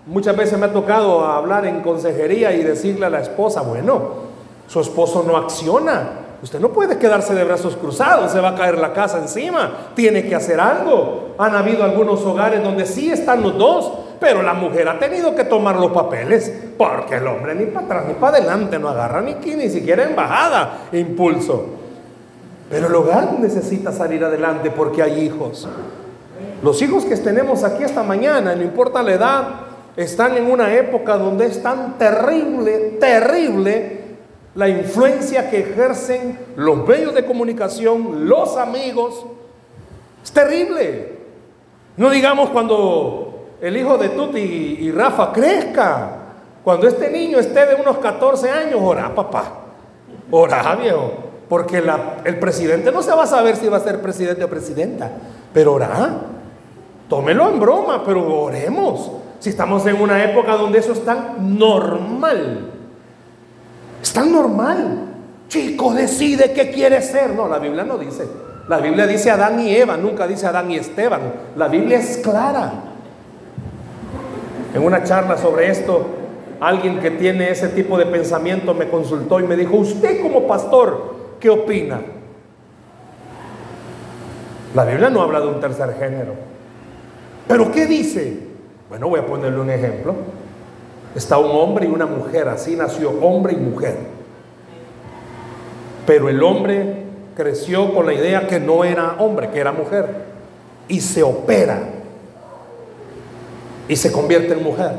Muchas 0.05 0.35
veces 0.35 0.57
me 0.57 0.67
ha 0.67 0.73
tocado 0.73 1.25
hablar 1.25 1.65
en 1.65 1.81
consejería 1.81 2.53
y 2.53 2.63
decirle 2.63 3.05
a 3.05 3.09
la 3.09 3.19
esposa, 3.19 3.61
bueno, 3.61 4.29
su 4.67 4.79
esposo 4.79 5.23
no 5.27 5.35
acciona, 5.35 6.27
Usted 6.41 6.59
no 6.59 6.69
puede 6.69 6.97
quedarse 6.97 7.35
de 7.35 7.43
brazos 7.43 7.75
cruzados, 7.75 8.31
se 8.31 8.39
va 8.39 8.49
a 8.49 8.55
caer 8.55 8.77
la 8.77 8.93
casa 8.93 9.17
encima, 9.17 9.91
tiene 9.93 10.25
que 10.25 10.35
hacer 10.35 10.59
algo. 10.59 11.35
Han 11.37 11.53
habido 11.53 11.83
algunos 11.83 12.21
hogares 12.21 12.63
donde 12.63 12.85
sí 12.85 13.11
están 13.11 13.43
los 13.43 13.57
dos, 13.57 13.91
pero 14.19 14.41
la 14.43 14.53
mujer 14.53 14.88
ha 14.89 14.99
tenido 14.99 15.35
que 15.35 15.45
tomar 15.45 15.77
los 15.77 15.91
papeles, 15.91 16.51
porque 16.77 17.15
el 17.15 17.27
hombre 17.27 17.55
ni 17.55 17.65
para 17.65 17.85
atrás 17.85 18.05
ni 18.07 18.13
para 18.15 18.38
adelante 18.38 18.77
no 18.77 18.89
agarra 18.89 19.21
ni 19.21 19.31
aquí, 19.31 19.55
ni 19.55 19.69
siquiera 19.69 20.03
en 20.03 20.15
bajada, 20.15 20.88
impulso. 20.91 21.65
Pero 22.69 22.88
el 22.88 22.95
hogar 22.95 23.39
necesita 23.39 23.91
salir 23.91 24.23
adelante 24.23 24.69
porque 24.71 25.01
hay 25.01 25.23
hijos. 25.23 25.67
Los 26.61 26.81
hijos 26.81 27.05
que 27.05 27.15
tenemos 27.17 27.63
aquí 27.63 27.83
esta 27.83 28.03
mañana, 28.03 28.53
no 28.55 28.61
importa 28.61 29.01
la 29.01 29.13
edad, 29.13 29.43
están 29.95 30.38
en 30.38 30.51
una 30.51 30.73
época 30.73 31.17
donde 31.17 31.47
es 31.47 31.63
tan 31.63 31.97
terrible, 31.97 32.97
terrible 32.99 33.99
la 34.55 34.67
influencia 34.67 35.49
que 35.49 35.59
ejercen 35.59 36.38
los 36.55 36.85
medios 36.85 37.13
de 37.13 37.25
comunicación, 37.25 38.27
los 38.27 38.57
amigos. 38.57 39.25
Es 40.23 40.31
terrible. 40.31 41.17
No 41.97 42.09
digamos 42.09 42.49
cuando 42.49 43.28
el 43.61 43.77
hijo 43.77 43.97
de 43.97 44.09
Tuti 44.09 44.39
y 44.39 44.91
Rafa 44.91 45.31
crezca. 45.31 46.09
Cuando 46.63 46.87
este 46.87 47.09
niño 47.09 47.39
esté 47.39 47.65
de 47.65 47.75
unos 47.75 47.97
14 47.97 48.49
años, 48.49 48.79
ora, 48.81 49.13
papá. 49.13 49.53
Ora, 50.31 50.75
viejo. 50.75 51.11
Porque 51.47 51.83
el 52.25 52.39
presidente 52.39 52.91
no 52.91 53.01
se 53.01 53.11
va 53.11 53.23
a 53.23 53.27
saber 53.27 53.55
si 53.55 53.67
va 53.67 53.77
a 53.77 53.81
ser 53.81 54.01
presidente 54.01 54.43
o 54.43 54.49
presidenta. 54.49 55.11
Pero 55.53 55.73
ora. 55.73 56.17
Tómelo 57.09 57.49
en 57.49 57.59
broma, 57.59 58.03
pero 58.05 58.43
oremos. 58.43 59.11
Si 59.39 59.49
estamos 59.49 59.85
en 59.87 59.99
una 59.99 60.23
época 60.23 60.55
donde 60.55 60.77
eso 60.77 60.93
es 60.93 61.03
tan 61.03 61.57
normal. 61.57 62.69
Es 64.01 64.13
tan 64.13 64.31
normal. 64.31 65.05
Chico, 65.47 65.93
decide 65.93 66.51
qué 66.53 66.69
quiere 66.69 67.01
ser. 67.01 67.31
No, 67.31 67.47
la 67.47 67.57
Biblia 67.57 67.83
no 67.83 67.97
dice. 67.97 68.27
La 68.67 68.77
Biblia 68.77 69.07
dice 69.07 69.31
Adán 69.31 69.59
y 69.59 69.73
Eva, 69.73 69.97
nunca 69.97 70.27
dice 70.27 70.45
Adán 70.45 70.69
y 70.69 70.75
Esteban. 70.75 71.21
La 71.55 71.67
Biblia 71.67 71.97
es 71.97 72.17
clara. 72.17 72.88
En 74.73 74.83
una 74.83 75.03
charla 75.03 75.38
sobre 75.38 75.69
esto, 75.69 76.05
alguien 76.59 76.99
que 76.99 77.11
tiene 77.11 77.49
ese 77.49 77.69
tipo 77.69 77.97
de 77.97 78.05
pensamiento 78.05 78.73
me 78.73 78.89
consultó 78.89 79.39
y 79.39 79.43
me 79.43 79.55
dijo, 79.55 79.75
usted 79.77 80.21
como 80.21 80.47
pastor, 80.47 81.15
¿qué 81.39 81.49
opina? 81.49 82.01
La 84.75 84.85
Biblia 84.85 85.09
no 85.09 85.21
habla 85.21 85.39
de 85.39 85.47
un 85.47 85.59
tercer 85.59 85.95
género. 85.97 86.33
¿Pero 87.47 87.71
qué 87.71 87.88
dice? 87.88 88.39
Bueno, 88.89 89.09
voy 89.09 89.19
a 89.19 89.25
ponerle 89.25 89.59
un 89.59 89.69
ejemplo. 89.69 90.13
Está 91.15 91.39
un 91.39 91.49
hombre 91.51 91.88
y 91.88 91.89
una 91.89 92.05
mujer, 92.05 92.47
así 92.47 92.75
nació 92.75 93.09
hombre 93.21 93.53
y 93.53 93.57
mujer. 93.57 93.97
Pero 96.05 96.29
el 96.29 96.43
hombre 96.43 97.03
creció 97.35 97.93
con 97.93 98.05
la 98.05 98.13
idea 98.13 98.47
que 98.47 98.59
no 98.59 98.83
era 98.83 99.15
hombre, 99.17 99.49
que 99.49 99.59
era 99.59 99.71
mujer. 99.71 100.05
Y 100.88 101.01
se 101.01 101.23
opera. 101.23 101.79
Y 103.89 103.98
se 103.98 104.13
convierte 104.13 104.53
en 104.53 104.63
mujer. 104.63 104.93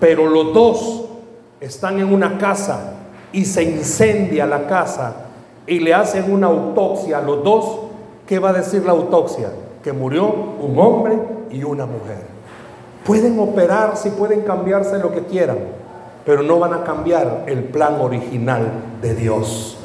Pero 0.00 0.26
los 0.26 0.54
dos 0.54 1.04
están 1.60 1.98
en 2.00 2.12
una 2.12 2.38
casa 2.38 2.94
y 3.32 3.44
se 3.44 3.62
incendia 3.62 4.46
la 4.46 4.66
casa 4.66 5.26
y 5.66 5.80
le 5.80 5.94
hacen 5.94 6.32
una 6.32 6.46
autopsia 6.46 7.18
a 7.18 7.22
los 7.22 7.44
dos. 7.44 7.80
¿Qué 8.26 8.38
va 8.38 8.50
a 8.50 8.52
decir 8.54 8.84
la 8.84 8.92
autopsia? 8.92 9.50
Que 9.82 9.92
murió 9.92 10.26
un 10.26 10.78
hombre 10.78 11.18
y 11.50 11.62
una 11.64 11.86
mujer. 11.86 12.32
Pueden 13.04 13.38
operar, 13.38 13.96
si 13.96 14.10
pueden 14.10 14.42
cambiarse 14.42 14.98
lo 14.98 15.12
que 15.12 15.24
quieran, 15.24 15.58
pero 16.24 16.42
no 16.42 16.58
van 16.58 16.72
a 16.72 16.84
cambiar 16.84 17.44
el 17.46 17.64
plan 17.64 18.00
original 18.00 18.70
de 19.00 19.14
Dios. 19.14 19.76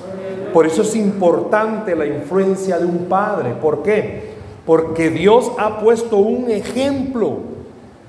Por 0.53 0.65
eso 0.65 0.83
es 0.83 0.95
importante 0.95 1.95
la 1.95 2.05
influencia 2.05 2.77
de 2.77 2.85
un 2.85 3.05
padre. 3.05 3.51
¿Por 3.61 3.83
qué? 3.83 4.35
Porque 4.65 5.09
Dios 5.09 5.51
ha 5.57 5.79
puesto 5.79 6.17
un 6.17 6.49
ejemplo. 6.49 7.56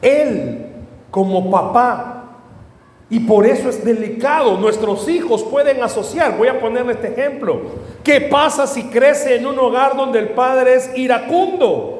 Él 0.02 0.66
como 1.10 1.50
papá. 1.50 2.14
Y 3.10 3.20
por 3.20 3.46
eso 3.46 3.70
es 3.70 3.84
delicado. 3.84 4.58
Nuestros 4.58 5.08
hijos 5.08 5.42
pueden 5.44 5.82
asociar. 5.82 6.36
Voy 6.36 6.48
a 6.48 6.60
ponerle 6.60 6.92
este 6.92 7.08
ejemplo. 7.08 7.60
¿Qué 8.04 8.22
pasa 8.22 8.66
si 8.66 8.84
crece 8.84 9.36
en 9.36 9.46
un 9.46 9.58
hogar 9.58 9.96
donde 9.96 10.18
el 10.18 10.30
padre 10.30 10.74
es 10.74 10.90
iracundo? 10.96 11.98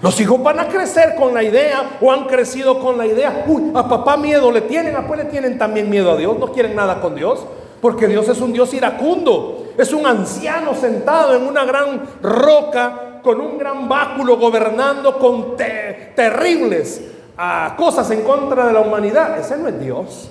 Los 0.00 0.20
hijos 0.20 0.40
van 0.42 0.60
a 0.60 0.68
crecer 0.68 1.16
con 1.16 1.34
la 1.34 1.42
idea 1.42 1.98
o 2.00 2.12
han 2.12 2.24
crecido 2.26 2.78
con 2.78 2.96
la 2.96 3.04
idea, 3.04 3.44
uy, 3.48 3.72
a 3.74 3.88
papá 3.88 4.16
miedo 4.16 4.52
le 4.52 4.60
tienen, 4.60 4.94
a 4.94 5.04
pues 5.04 5.18
le 5.18 5.24
tienen 5.26 5.58
también 5.58 5.90
miedo 5.90 6.12
a 6.12 6.16
Dios, 6.16 6.38
no 6.38 6.52
quieren 6.52 6.76
nada 6.76 7.00
con 7.00 7.16
Dios, 7.16 7.44
porque 7.80 8.06
Dios 8.06 8.28
es 8.28 8.40
un 8.40 8.52
Dios 8.52 8.72
iracundo, 8.74 9.72
es 9.76 9.92
un 9.92 10.06
anciano 10.06 10.72
sentado 10.74 11.34
en 11.34 11.42
una 11.42 11.64
gran 11.64 12.02
roca 12.22 13.07
con 13.28 13.42
un 13.42 13.58
gran 13.58 13.86
báculo 13.90 14.38
gobernando 14.38 15.18
con 15.18 15.54
terribles 15.54 17.02
ah, 17.36 17.74
cosas 17.76 18.10
en 18.10 18.22
contra 18.22 18.64
de 18.66 18.72
la 18.72 18.80
humanidad. 18.80 19.38
Ese 19.38 19.58
no 19.58 19.68
es 19.68 19.78
Dios. 19.78 20.30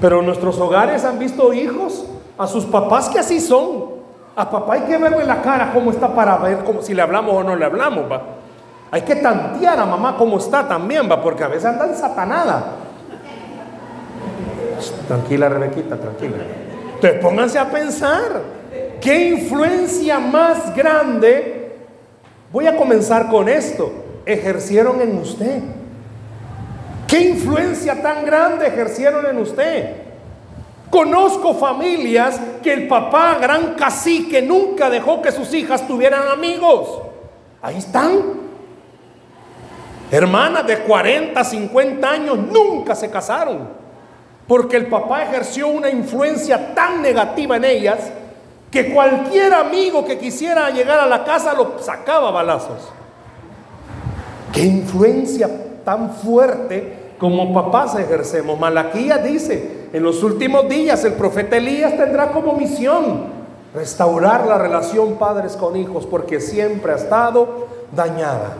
Pero 0.00 0.22
nuestros 0.22 0.56
hogares 0.60 1.04
han 1.04 1.18
visto 1.18 1.52
hijos 1.52 2.04
a 2.38 2.46
sus 2.46 2.64
papás 2.66 3.08
que 3.08 3.18
así 3.18 3.40
son. 3.40 3.86
A 4.36 4.48
papá 4.48 4.74
hay 4.74 4.82
que 4.82 4.98
verle 4.98 5.24
la 5.24 5.42
cara 5.42 5.72
cómo 5.74 5.90
está 5.90 6.14
para 6.14 6.36
ver 6.36 6.58
como 6.58 6.80
si 6.80 6.94
le 6.94 7.02
hablamos 7.02 7.34
o 7.34 7.42
no 7.42 7.56
le 7.56 7.64
hablamos, 7.64 8.08
va. 8.08 8.22
Hay 8.92 9.02
que 9.02 9.16
tantear 9.16 9.80
a 9.80 9.84
mamá 9.84 10.14
cómo 10.16 10.38
está 10.38 10.68
también, 10.68 11.10
va, 11.10 11.20
porque 11.20 11.42
a 11.42 11.48
veces 11.48 11.64
anda 11.64 11.92
satanada. 11.92 12.66
Tranquila, 15.08 15.48
Rebequita, 15.48 15.96
tranquila. 15.96 16.36
Entonces 16.94 17.20
pónganse 17.20 17.58
a 17.58 17.68
pensar, 17.68 18.42
¿qué 19.00 19.30
influencia 19.30 20.20
más 20.20 20.72
grande? 20.76 21.59
Voy 22.52 22.66
a 22.66 22.76
comenzar 22.76 23.28
con 23.30 23.48
esto. 23.48 23.92
Ejercieron 24.26 25.00
en 25.00 25.18
usted. 25.18 25.60
¿Qué 27.06 27.20
influencia 27.20 28.00
tan 28.02 28.24
grande 28.24 28.66
ejercieron 28.66 29.26
en 29.26 29.38
usted? 29.38 29.96
Conozco 30.90 31.54
familias 31.54 32.40
que 32.62 32.72
el 32.72 32.88
papá, 32.88 33.38
gran 33.40 33.74
cacique, 33.74 34.42
nunca 34.42 34.90
dejó 34.90 35.22
que 35.22 35.30
sus 35.30 35.54
hijas 35.54 35.86
tuvieran 35.86 36.28
amigos. 36.28 37.02
Ahí 37.62 37.78
están. 37.78 38.40
Hermanas 40.10 40.66
de 40.66 40.78
40, 40.80 41.42
50 41.44 42.10
años 42.10 42.38
nunca 42.38 42.96
se 42.96 43.08
casaron. 43.08 43.68
Porque 44.48 44.76
el 44.76 44.86
papá 44.86 45.22
ejerció 45.22 45.68
una 45.68 45.90
influencia 45.90 46.74
tan 46.74 47.02
negativa 47.02 47.56
en 47.56 47.64
ellas 47.64 48.12
que 48.70 48.92
cualquier 48.92 49.52
amigo 49.52 50.04
que 50.04 50.18
quisiera 50.18 50.70
llegar 50.70 51.00
a 51.00 51.06
la 51.06 51.24
casa 51.24 51.54
lo 51.54 51.78
sacaba 51.80 52.30
balazos. 52.30 52.88
Qué 54.52 54.62
influencia 54.62 55.48
tan 55.84 56.10
fuerte 56.10 57.14
como 57.18 57.52
papás 57.52 57.96
ejercemos. 57.96 58.58
Malaquías 58.58 59.22
dice, 59.24 59.88
en 59.92 60.02
los 60.02 60.22
últimos 60.22 60.68
días 60.68 61.04
el 61.04 61.14
profeta 61.14 61.56
Elías 61.56 61.96
tendrá 61.96 62.30
como 62.30 62.54
misión 62.54 63.40
restaurar 63.74 64.46
la 64.46 64.58
relación 64.58 65.14
padres 65.14 65.56
con 65.56 65.76
hijos 65.76 66.06
porque 66.06 66.40
siempre 66.40 66.92
ha 66.92 66.96
estado 66.96 67.66
dañada. 67.92 68.56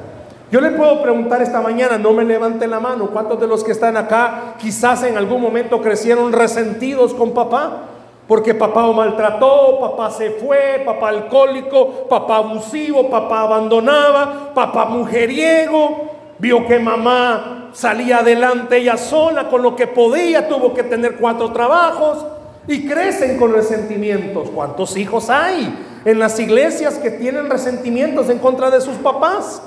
Yo 0.51 0.61
le 0.61 0.73
puedo 0.73 1.01
preguntar 1.01 1.41
esta 1.43 1.61
mañana, 1.61 1.97
no 1.97 2.13
me 2.13 2.25
levante 2.25 2.67
la 2.67 2.81
mano, 2.81 3.11
¿cuántos 3.11 3.41
de 3.41 3.47
los 3.47 3.63
que 3.63 3.71
están 3.71 3.97
acá 3.97 4.55
quizás 4.59 5.05
en 5.05 5.17
algún 5.17 5.41
momento 5.41 5.81
crecieron 5.81 6.33
resentidos 6.33 7.15
con 7.15 7.33
papá? 7.33 7.90
Porque 8.31 8.55
papá 8.55 8.83
lo 8.83 8.93
maltrató, 8.93 9.81
papá 9.81 10.09
se 10.09 10.31
fue, 10.31 10.85
papá 10.87 11.09
alcohólico, 11.09 12.07
papá 12.09 12.37
abusivo, 12.37 13.11
papá 13.11 13.41
abandonaba, 13.41 14.53
papá 14.55 14.85
mujeriego, 14.85 16.11
vio 16.39 16.65
que 16.65 16.79
mamá 16.79 17.71
salía 17.73 18.19
adelante 18.19 18.77
ella 18.77 18.97
sola 18.97 19.49
con 19.49 19.63
lo 19.63 19.75
que 19.75 19.89
podía, 19.89 20.47
tuvo 20.47 20.73
que 20.73 20.85
tener 20.85 21.17
cuatro 21.17 21.51
trabajos 21.51 22.25
y 22.69 22.87
crecen 22.87 23.37
con 23.37 23.53
resentimientos. 23.53 24.49
¿Cuántos 24.51 24.97
hijos 24.97 25.29
hay 25.29 26.01
en 26.05 26.21
las 26.21 26.39
iglesias 26.39 26.99
que 26.99 27.11
tienen 27.11 27.51
resentimientos 27.51 28.31
en 28.31 28.39
contra 28.39 28.71
de 28.71 28.81
sus 28.81 28.95
papás? 28.99 29.61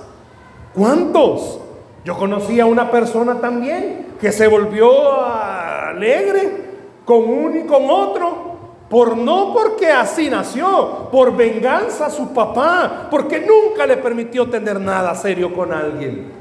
¿Cuántos? 0.73 1.59
Yo 2.05 2.17
conocí 2.17 2.61
a 2.61 2.65
una 2.65 2.89
persona 2.89 3.41
también 3.41 4.15
que 4.21 4.31
se 4.31 4.47
volvió 4.47 5.21
alegre 5.21 6.63
con 7.03 7.29
uno 7.29 7.57
y 7.57 7.65
con 7.65 7.89
otro. 7.89 8.42
Por 8.89 9.17
no 9.17 9.53
porque 9.53 9.91
así 9.91 10.29
nació, 10.29 11.09
por 11.11 11.35
venganza 11.35 12.07
a 12.07 12.09
su 12.09 12.33
papá, 12.33 13.07
porque 13.09 13.39
nunca 13.39 13.87
le 13.87 13.97
permitió 13.97 14.49
tener 14.49 14.79
nada 14.79 15.15
serio 15.15 15.53
con 15.53 15.73
alguien. 15.73 16.31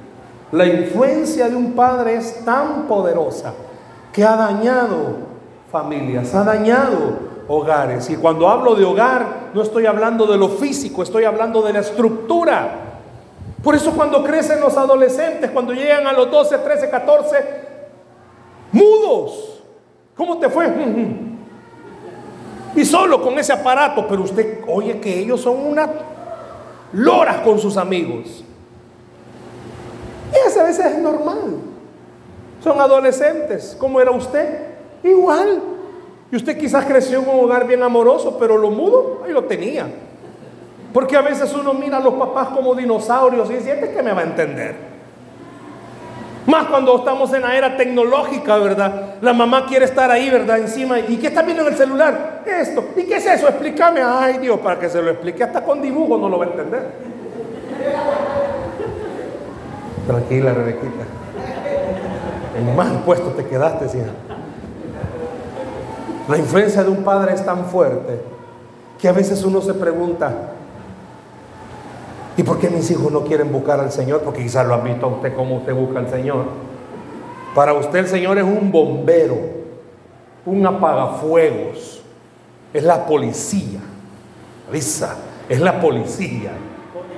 La 0.52 0.66
influencia 0.66 1.48
de 1.48 1.56
un 1.56 1.72
padre 1.72 2.16
es 2.16 2.44
tan 2.44 2.86
poderosa 2.86 3.54
que 4.12 4.22
ha 4.22 4.36
dañado 4.36 5.16
familias, 5.70 6.34
ha 6.34 6.44
dañado 6.44 7.32
hogares. 7.48 8.10
Y 8.10 8.16
cuando 8.16 8.48
hablo 8.48 8.74
de 8.74 8.84
hogar, 8.84 9.50
no 9.54 9.62
estoy 9.62 9.86
hablando 9.86 10.26
de 10.26 10.36
lo 10.36 10.50
físico, 10.50 11.02
estoy 11.02 11.24
hablando 11.24 11.62
de 11.62 11.72
la 11.72 11.78
estructura. 11.78 12.70
Por 13.62 13.74
eso 13.74 13.92
cuando 13.92 14.22
crecen 14.22 14.60
los 14.60 14.76
adolescentes, 14.76 15.50
cuando 15.52 15.72
llegan 15.72 16.06
a 16.06 16.12
los 16.12 16.30
12, 16.30 16.58
13, 16.58 16.90
14, 16.90 17.36
mudos. 18.72 19.62
¿Cómo 20.14 20.38
te 20.38 20.50
fue? 20.50 20.68
Y 22.74 22.84
solo 22.84 23.22
con 23.22 23.38
ese 23.38 23.52
aparato, 23.52 24.06
pero 24.08 24.22
usted 24.22 24.60
oye 24.66 25.00
que 25.00 25.18
ellos 25.18 25.40
son 25.40 25.66
unas 25.66 25.90
loras 26.92 27.38
con 27.38 27.58
sus 27.58 27.76
amigos. 27.76 28.44
Y 30.32 30.58
a 30.58 30.62
veces 30.62 30.86
es 30.86 30.98
normal. 30.98 31.58
Son 32.62 32.80
adolescentes. 32.80 33.76
¿Cómo 33.78 34.00
era 34.00 34.10
usted? 34.10 34.66
Igual. 35.02 35.62
Y 36.30 36.36
usted 36.36 36.58
quizás 36.58 36.86
creció 36.86 37.20
en 37.20 37.28
un 37.28 37.44
hogar 37.44 37.66
bien 37.66 37.82
amoroso, 37.82 38.38
pero 38.38 38.56
lo 38.56 38.70
mudo, 38.70 39.22
ahí 39.24 39.32
lo 39.32 39.44
tenía. 39.44 39.86
Porque 40.94 41.16
a 41.16 41.22
veces 41.22 41.52
uno 41.54 41.74
mira 41.74 41.98
a 41.98 42.00
los 42.00 42.14
papás 42.14 42.48
como 42.48 42.74
dinosaurios 42.74 43.50
y 43.50 43.60
siente 43.60 43.90
que 43.92 44.02
me 44.02 44.12
va 44.12 44.20
a 44.20 44.24
entender. 44.24 44.91
Más 46.46 46.66
cuando 46.66 46.96
estamos 46.96 47.32
en 47.34 47.42
la 47.42 47.56
era 47.56 47.76
tecnológica, 47.76 48.56
¿verdad? 48.58 49.14
La 49.20 49.32
mamá 49.32 49.66
quiere 49.66 49.84
estar 49.84 50.10
ahí, 50.10 50.28
¿verdad? 50.28 50.58
Encima. 50.58 50.98
¿Y 50.98 51.16
qué 51.18 51.28
está 51.28 51.42
viendo 51.42 51.62
en 51.62 51.72
el 51.72 51.78
celular? 51.78 52.42
Esto. 52.44 52.84
¿Y 52.96 53.04
qué 53.04 53.16
es 53.16 53.26
eso? 53.26 53.48
Explícame. 53.48 54.02
Ay, 54.02 54.38
Dios, 54.38 54.58
para 54.60 54.78
que 54.78 54.88
se 54.88 55.00
lo 55.00 55.10
explique. 55.10 55.44
Hasta 55.44 55.62
con 55.62 55.80
dibujo 55.80 56.18
no 56.18 56.28
lo 56.28 56.38
va 56.38 56.46
a 56.46 56.48
entender. 56.48 56.90
Tranquila, 60.06 60.52
Rebequita. 60.52 61.04
En 62.58 62.76
más 62.76 62.88
puesto 63.04 63.30
te 63.30 63.46
quedaste, 63.46 63.86
hija. 63.96 64.10
La 66.28 66.38
influencia 66.38 66.82
de 66.82 66.90
un 66.90 67.04
padre 67.04 67.34
es 67.34 67.44
tan 67.44 67.66
fuerte 67.66 68.20
que 68.98 69.08
a 69.08 69.12
veces 69.12 69.42
uno 69.44 69.60
se 69.60 69.74
pregunta, 69.74 70.32
¿y 72.36 72.42
por 72.42 72.58
qué 72.58 72.70
mis 72.70 72.90
hijos 72.90 73.10
no 73.12 73.22
quieren 73.22 73.52
buscar 73.52 73.80
al 73.80 73.92
Señor? 73.92 74.22
Porque 74.22 74.42
quizás 74.42 74.66
lo 74.66 74.74
ha 74.74 74.78
visto 74.78 75.06
a 75.06 75.08
usted 75.08 75.34
como 75.34 75.56
usted 75.56 75.74
busca 75.74 75.98
al 75.98 76.08
Señor. 76.08 76.46
Para 77.54 77.74
usted 77.74 78.00
el 78.00 78.08
Señor 78.08 78.38
es 78.38 78.44
un 78.44 78.72
bombero, 78.72 79.36
un 80.46 80.66
apagafuegos, 80.66 82.02
es 82.72 82.82
la 82.82 83.06
policía. 83.06 83.80
Risa, 84.70 85.16
es 85.48 85.60
la 85.60 85.80
policía 85.80 86.52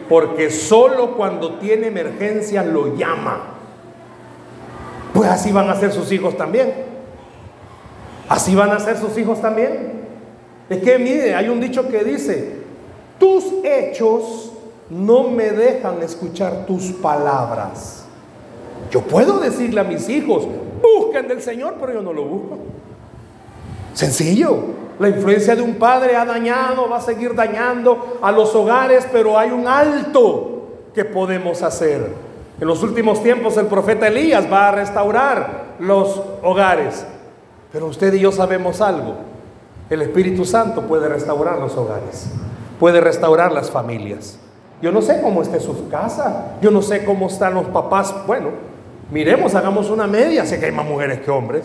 porque 0.09 0.51
solo 0.51 1.17
cuando 1.17 1.55
tiene 1.55 1.89
emergencia 1.89 2.63
lo 2.63 2.97
llama. 2.97 3.41
Pues 5.13 5.29
así 5.31 5.53
van 5.53 5.71
a 5.71 5.77
ser 5.77 5.93
sus 5.93 6.11
hijos 6.13 6.37
también. 6.37 6.73
Así 8.29 8.55
van 8.55 8.71
a 8.71 8.81
ser 8.81 8.99
sus 8.99 9.17
hijos 9.17 9.41
también. 9.41 10.05
Es 10.69 10.83
que 10.83 10.99
mire, 10.99 11.35
hay 11.35 11.49
un 11.49 11.61
dicho 11.61 11.89
que 11.89 12.05
dice, 12.05 12.57
tus 13.19 13.45
hechos 13.63 14.53
no 14.91 15.29
me 15.29 15.51
dejan 15.51 16.03
escuchar 16.03 16.67
tus 16.67 16.93
palabras. 16.93 18.05
Yo 18.91 19.01
puedo 19.01 19.41
decirle 19.41 19.81
a 19.81 19.85
mis 19.85 20.09
hijos, 20.09 20.47
busquen 20.83 21.29
del 21.29 21.43
Señor, 21.43 21.77
pero 21.81 21.95
yo 21.95 22.03
no 22.03 22.13
lo 22.13 22.25
busco. 22.25 22.59
Sencillo. 23.95 24.85
La 24.99 25.09
influencia 25.09 25.57
de 25.57 25.63
un 25.63 25.75
padre 25.75 26.15
ha 26.15 26.25
dañado, 26.25 26.89
va 26.89 26.99
a 26.99 27.01
seguir 27.01 27.35
dañando 27.35 28.19
a 28.23 28.31
los 28.31 28.55
hogares, 28.55 29.07
pero 29.11 29.37
hay 29.37 29.51
un 29.51 29.67
alto 29.67 30.69
que 30.95 31.05
podemos 31.05 31.63
hacer. 31.63 32.13
En 32.61 32.69
los 32.69 32.83
últimos 32.85 33.21
tiempos 33.21 33.57
el 33.57 33.67
profeta 33.67 34.07
Elías 34.07 34.47
va 34.51 34.69
a 34.69 34.73
restaurar 34.73 35.75
los 35.81 36.23
hogares. 36.43 37.05
Pero 37.73 37.87
usted 37.87 38.15
y 38.15 38.21
yo 38.21 38.31
sabemos 38.31 38.81
algo. 38.81 39.17
El 39.91 40.03
Espíritu 40.03 40.45
Santo 40.45 40.83
puede 40.83 41.09
restaurar 41.09 41.59
los 41.59 41.77
hogares, 41.77 42.29
puede 42.79 43.01
restaurar 43.01 43.53
las 43.53 43.71
familias. 43.71 44.39
Yo 44.85 44.93
no 44.93 45.01
sé 45.01 45.23
cómo 45.23 45.41
esté 45.41 45.61
su 45.61 45.89
casa, 45.89 46.57
yo 46.61 46.71
no 46.71 46.83
sé 46.83 47.07
cómo 47.07 47.29
están 47.29 47.55
los 47.55 47.65
papás. 47.69 48.15
Bueno, 48.27 48.51
miremos, 49.11 49.55
hagamos 49.55 49.89
una 49.89 50.07
media, 50.07 50.45
sé 50.45 50.61
que 50.61 50.67
hay 50.67 50.73
más 50.73 50.85
mujeres 50.85 51.21
que 51.21 51.31
hombres. 51.31 51.65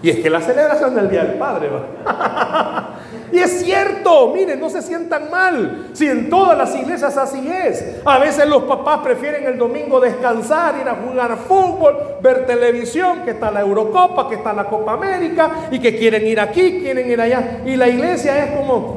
Y 0.00 0.08
es 0.08 0.20
que 0.20 0.30
la 0.30 0.40
celebración 0.40 0.94
del 0.94 1.10
Día 1.10 1.24
del 1.24 1.34
Padre 1.34 1.68
y 3.32 3.38
es 3.38 3.60
cierto, 3.62 4.32
miren, 4.34 4.58
no 4.58 4.70
se 4.70 4.80
sientan 4.80 5.30
mal. 5.30 5.88
Si 5.92 6.08
en 6.08 6.30
todas 6.30 6.56
las 6.56 6.74
iglesias 6.74 7.18
así 7.18 7.46
es. 7.52 7.98
A 8.06 8.18
veces 8.18 8.48
los 8.48 8.62
papás 8.62 9.00
prefieren 9.00 9.44
el 9.44 9.58
domingo 9.58 10.00
descansar, 10.00 10.76
ir 10.80 10.88
a 10.88 10.94
jugar 10.94 11.36
fútbol, 11.46 11.98
ver 12.22 12.46
televisión, 12.46 13.26
que 13.26 13.32
está 13.32 13.50
la 13.50 13.60
Eurocopa, 13.60 14.26
que 14.26 14.36
está 14.36 14.54
la 14.54 14.64
Copa 14.64 14.94
América, 14.94 15.68
y 15.70 15.78
que 15.78 15.94
quieren 15.98 16.26
ir 16.26 16.40
aquí, 16.40 16.80
quieren 16.80 17.10
ir 17.10 17.20
allá. 17.20 17.60
Y 17.66 17.76
la 17.76 17.88
iglesia 17.88 18.42
es 18.42 18.56
como, 18.56 18.94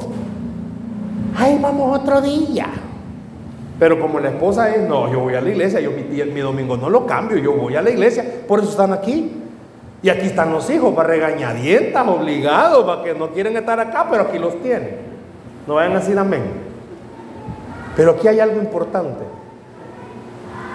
ay, 1.36 1.58
vamos 1.60 2.00
otro 2.00 2.22
día. 2.22 2.66
Pero 3.80 3.98
como 3.98 4.20
la 4.20 4.28
esposa 4.28 4.72
es, 4.72 4.88
no, 4.88 5.10
yo 5.10 5.18
voy 5.18 5.34
a 5.34 5.40
la 5.40 5.48
iglesia, 5.48 5.80
yo 5.80 5.90
mi, 5.90 6.02
mi 6.04 6.40
domingo 6.40 6.76
no 6.76 6.88
lo 6.88 7.04
cambio, 7.04 7.38
yo 7.38 7.52
voy 7.52 7.74
a 7.74 7.82
la 7.82 7.90
iglesia, 7.90 8.24
por 8.46 8.60
eso 8.60 8.70
están 8.70 8.92
aquí. 8.92 9.42
Y 10.02 10.08
aquí 10.08 10.26
están 10.26 10.52
los 10.52 10.70
hijos 10.70 10.94
para 10.94 11.08
regañadientas, 11.08 12.06
obligados, 12.06 12.84
para 12.84 13.02
que 13.02 13.14
no 13.14 13.30
quieren 13.30 13.56
estar 13.56 13.80
acá, 13.80 14.06
pero 14.08 14.22
aquí 14.22 14.38
los 14.38 14.62
tienen. 14.62 14.98
No 15.66 15.74
vayan 15.74 15.96
a 15.96 15.98
decir 15.98 16.16
amén. 16.16 16.44
Pero 17.96 18.12
aquí 18.12 18.28
hay 18.28 18.38
algo 18.38 18.60
importante. 18.60 19.24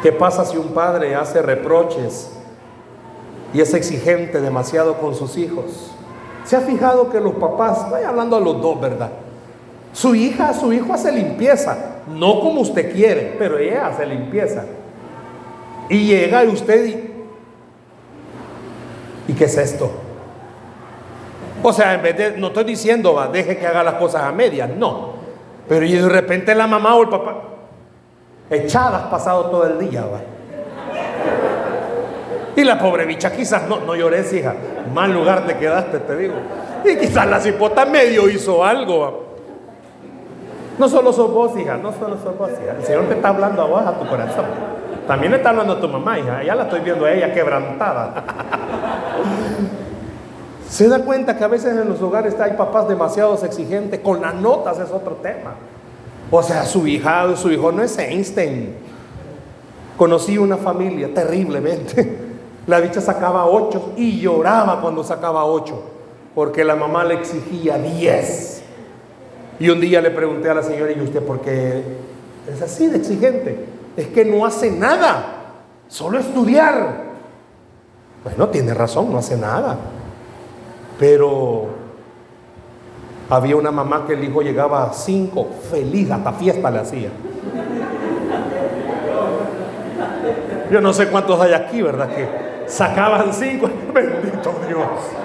¿Qué 0.03 0.11
pasa 0.11 0.43
si 0.43 0.57
un 0.57 0.67
padre 0.73 1.15
hace 1.15 1.41
reproches 1.41 2.35
y 3.55 3.61
es 3.61 3.73
exigente 3.73 4.41
demasiado 4.41 4.97
con 4.97 5.15
sus 5.15 5.37
hijos. 5.37 5.91
¿Se 6.43 6.57
ha 6.57 6.59
fijado 6.59 7.09
que 7.09 7.21
los 7.21 7.35
papás, 7.35 7.85
estoy 7.85 8.03
hablando 8.03 8.35
a 8.35 8.41
los 8.41 8.61
dos, 8.61 8.81
¿verdad? 8.81 9.11
Su 9.95 10.13
hija, 10.13 10.53
su 10.53 10.73
hijo 10.73 10.93
hace 10.93 11.09
limpieza, 11.09 12.01
no 12.05 12.41
como 12.41 12.59
usted 12.59 12.93
quiere, 12.93 13.33
pero 13.39 13.57
ella 13.57 13.87
hace 13.87 14.05
limpieza. 14.05 14.65
Y 15.87 16.07
llega 16.07 16.43
y 16.43 16.49
usted 16.49 16.85
y, 16.85 17.13
¿y 19.31 19.33
qué 19.33 19.45
es 19.45 19.57
esto? 19.57 19.89
O 21.63 21.71
sea, 21.71 21.93
en 21.93 22.01
vez 22.01 22.17
de, 22.17 22.31
no 22.37 22.47
estoy 22.47 22.65
diciendo, 22.65 23.13
va, 23.13 23.29
deje 23.29 23.57
que 23.57 23.65
haga 23.65 23.85
las 23.85 23.93
cosas 23.93 24.23
a 24.23 24.33
medias, 24.33 24.69
no. 24.75 25.13
Pero 25.69 25.85
y 25.85 25.93
de 25.93 26.09
repente 26.09 26.53
la 26.53 26.67
mamá 26.67 26.93
o 26.95 27.03
el 27.03 27.07
papá, 27.07 27.41
echadas 28.49 29.03
pasado 29.03 29.45
todo 29.45 29.65
el 29.65 29.79
día, 29.79 30.01
va. 30.01 30.19
Y 32.57 32.65
la 32.65 32.77
pobre 32.77 33.05
bicha 33.05 33.31
quizás 33.31 33.65
no, 33.69 33.79
no 33.79 33.95
llores, 33.95 34.33
hija. 34.33 34.55
Mal 34.93 35.13
lugar 35.13 35.47
te 35.47 35.55
quedaste, 35.55 35.99
te 35.99 36.17
digo. 36.17 36.33
Y 36.83 36.97
quizás 36.97 37.27
la 37.27 37.39
cipota 37.39 37.85
medio 37.85 38.27
hizo 38.27 38.65
algo. 38.65 39.24
No 40.77 40.89
solo 40.89 41.13
sos 41.13 41.31
vos, 41.31 41.57
hija, 41.57 41.77
no 41.77 41.91
solo 41.93 42.17
sos 42.17 42.37
vos, 42.37 42.49
hija. 42.61 42.73
El 42.77 42.83
Señor 42.83 43.05
te 43.05 43.15
está 43.15 43.29
hablando 43.29 43.61
a 43.61 43.65
vos, 43.65 43.81
a 43.81 43.97
tu 43.97 44.07
corazón. 44.07 44.45
También 45.07 45.31
le 45.31 45.37
está 45.37 45.49
hablando 45.49 45.73
a 45.73 45.79
tu 45.79 45.87
mamá, 45.87 46.19
hija. 46.19 46.43
Ya 46.43 46.55
la 46.55 46.63
estoy 46.63 46.81
viendo 46.81 47.05
a 47.05 47.11
ella 47.11 47.33
quebrantada. 47.33 48.23
Se 50.67 50.89
da 50.89 50.99
cuenta 50.99 51.37
que 51.37 51.43
a 51.43 51.47
veces 51.47 51.77
en 51.77 51.87
los 51.87 52.01
hogares 52.01 52.39
hay 52.39 52.53
papás 52.53 52.87
demasiado 52.87 53.33
exigentes. 53.45 53.99
Con 54.01 54.21
las 54.21 54.33
notas 54.35 54.79
es 54.79 54.91
otro 54.91 55.15
tema. 55.21 55.53
O 56.31 56.41
sea, 56.43 56.65
su 56.65 56.87
hija, 56.87 57.35
su 57.35 57.51
hijo 57.51 57.71
no 57.71 57.83
es 57.83 57.97
Einstein. 57.97 58.75
Conocí 59.95 60.37
una 60.37 60.57
familia 60.57 61.13
terriblemente. 61.13 62.25
La 62.67 62.79
bicha 62.79 62.99
sacaba 62.99 63.45
ocho 63.45 63.91
y 63.95 64.19
lloraba 64.19 64.81
cuando 64.81 65.03
sacaba 65.03 65.45
ocho, 65.45 65.83
porque 66.33 66.63
la 66.63 66.75
mamá 66.75 67.03
le 67.03 67.13
exigía 67.13 67.77
diez. 67.77 68.63
Y 69.59 69.69
un 69.69 69.79
día 69.79 70.01
le 70.01 70.11
pregunté 70.11 70.49
a 70.49 70.53
la 70.53 70.63
señora, 70.63 70.91
¿y 70.91 71.01
usted 71.01 71.21
por 71.23 71.41
qué 71.41 71.83
es 72.51 72.61
así 72.61 72.87
de 72.87 72.97
exigente? 72.97 73.65
Es 73.95 74.07
que 74.07 74.25
no 74.25 74.45
hace 74.45 74.69
nada, 74.71 75.53
solo 75.87 76.19
estudiar. 76.19 77.05
Bueno, 78.23 78.49
tiene 78.49 78.73
razón, 78.73 79.11
no 79.11 79.19
hace 79.19 79.37
nada. 79.37 79.77
Pero 80.99 81.67
había 83.29 83.55
una 83.55 83.71
mamá 83.71 84.05
que 84.05 84.13
el 84.13 84.23
hijo 84.23 84.41
llegaba 84.41 84.83
a 84.83 84.93
cinco, 84.93 85.47
feliz, 85.69 86.11
hasta 86.11 86.33
fiesta 86.33 86.69
le 86.69 86.79
hacía. 86.79 87.09
Yo 90.71 90.81
no 90.81 90.91
sé 90.91 91.07
cuántos 91.07 91.39
hay 91.39 91.53
aquí, 91.53 91.81
¿verdad? 91.81 92.09
Que 92.13 92.27
sacaban 92.67 93.33
cinco. 93.33 93.69
Bendito 93.93 94.59
Dios. 94.67 95.24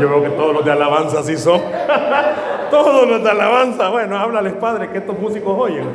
Yo 0.00 0.08
veo 0.08 0.22
que 0.22 0.30
todos 0.30 0.52
los 0.52 0.64
de 0.64 0.72
alabanza 0.72 1.22
sí 1.22 1.36
son. 1.36 1.60
todos 2.70 3.08
los 3.08 3.22
de 3.22 3.30
alabanza. 3.30 3.88
Bueno, 3.88 4.18
háblales, 4.18 4.54
Padre, 4.54 4.90
que 4.90 4.98
estos 4.98 5.18
músicos 5.18 5.56
oyen. 5.58 5.86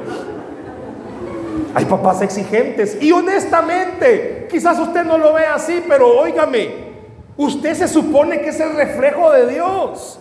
Hay 1.74 1.86
papás 1.86 2.22
exigentes. 2.22 2.98
Y 3.02 3.12
honestamente, 3.12 4.48
quizás 4.50 4.80
usted 4.80 5.04
no 5.04 5.18
lo 5.18 5.34
ve 5.34 5.46
así, 5.46 5.84
pero 5.88 6.20
óigame, 6.20 6.70
usted 7.38 7.74
se 7.74 7.88
supone 7.88 8.42
que 8.42 8.50
es 8.50 8.60
el 8.60 8.76
reflejo 8.76 9.32
de 9.32 9.48
Dios. 9.48 10.20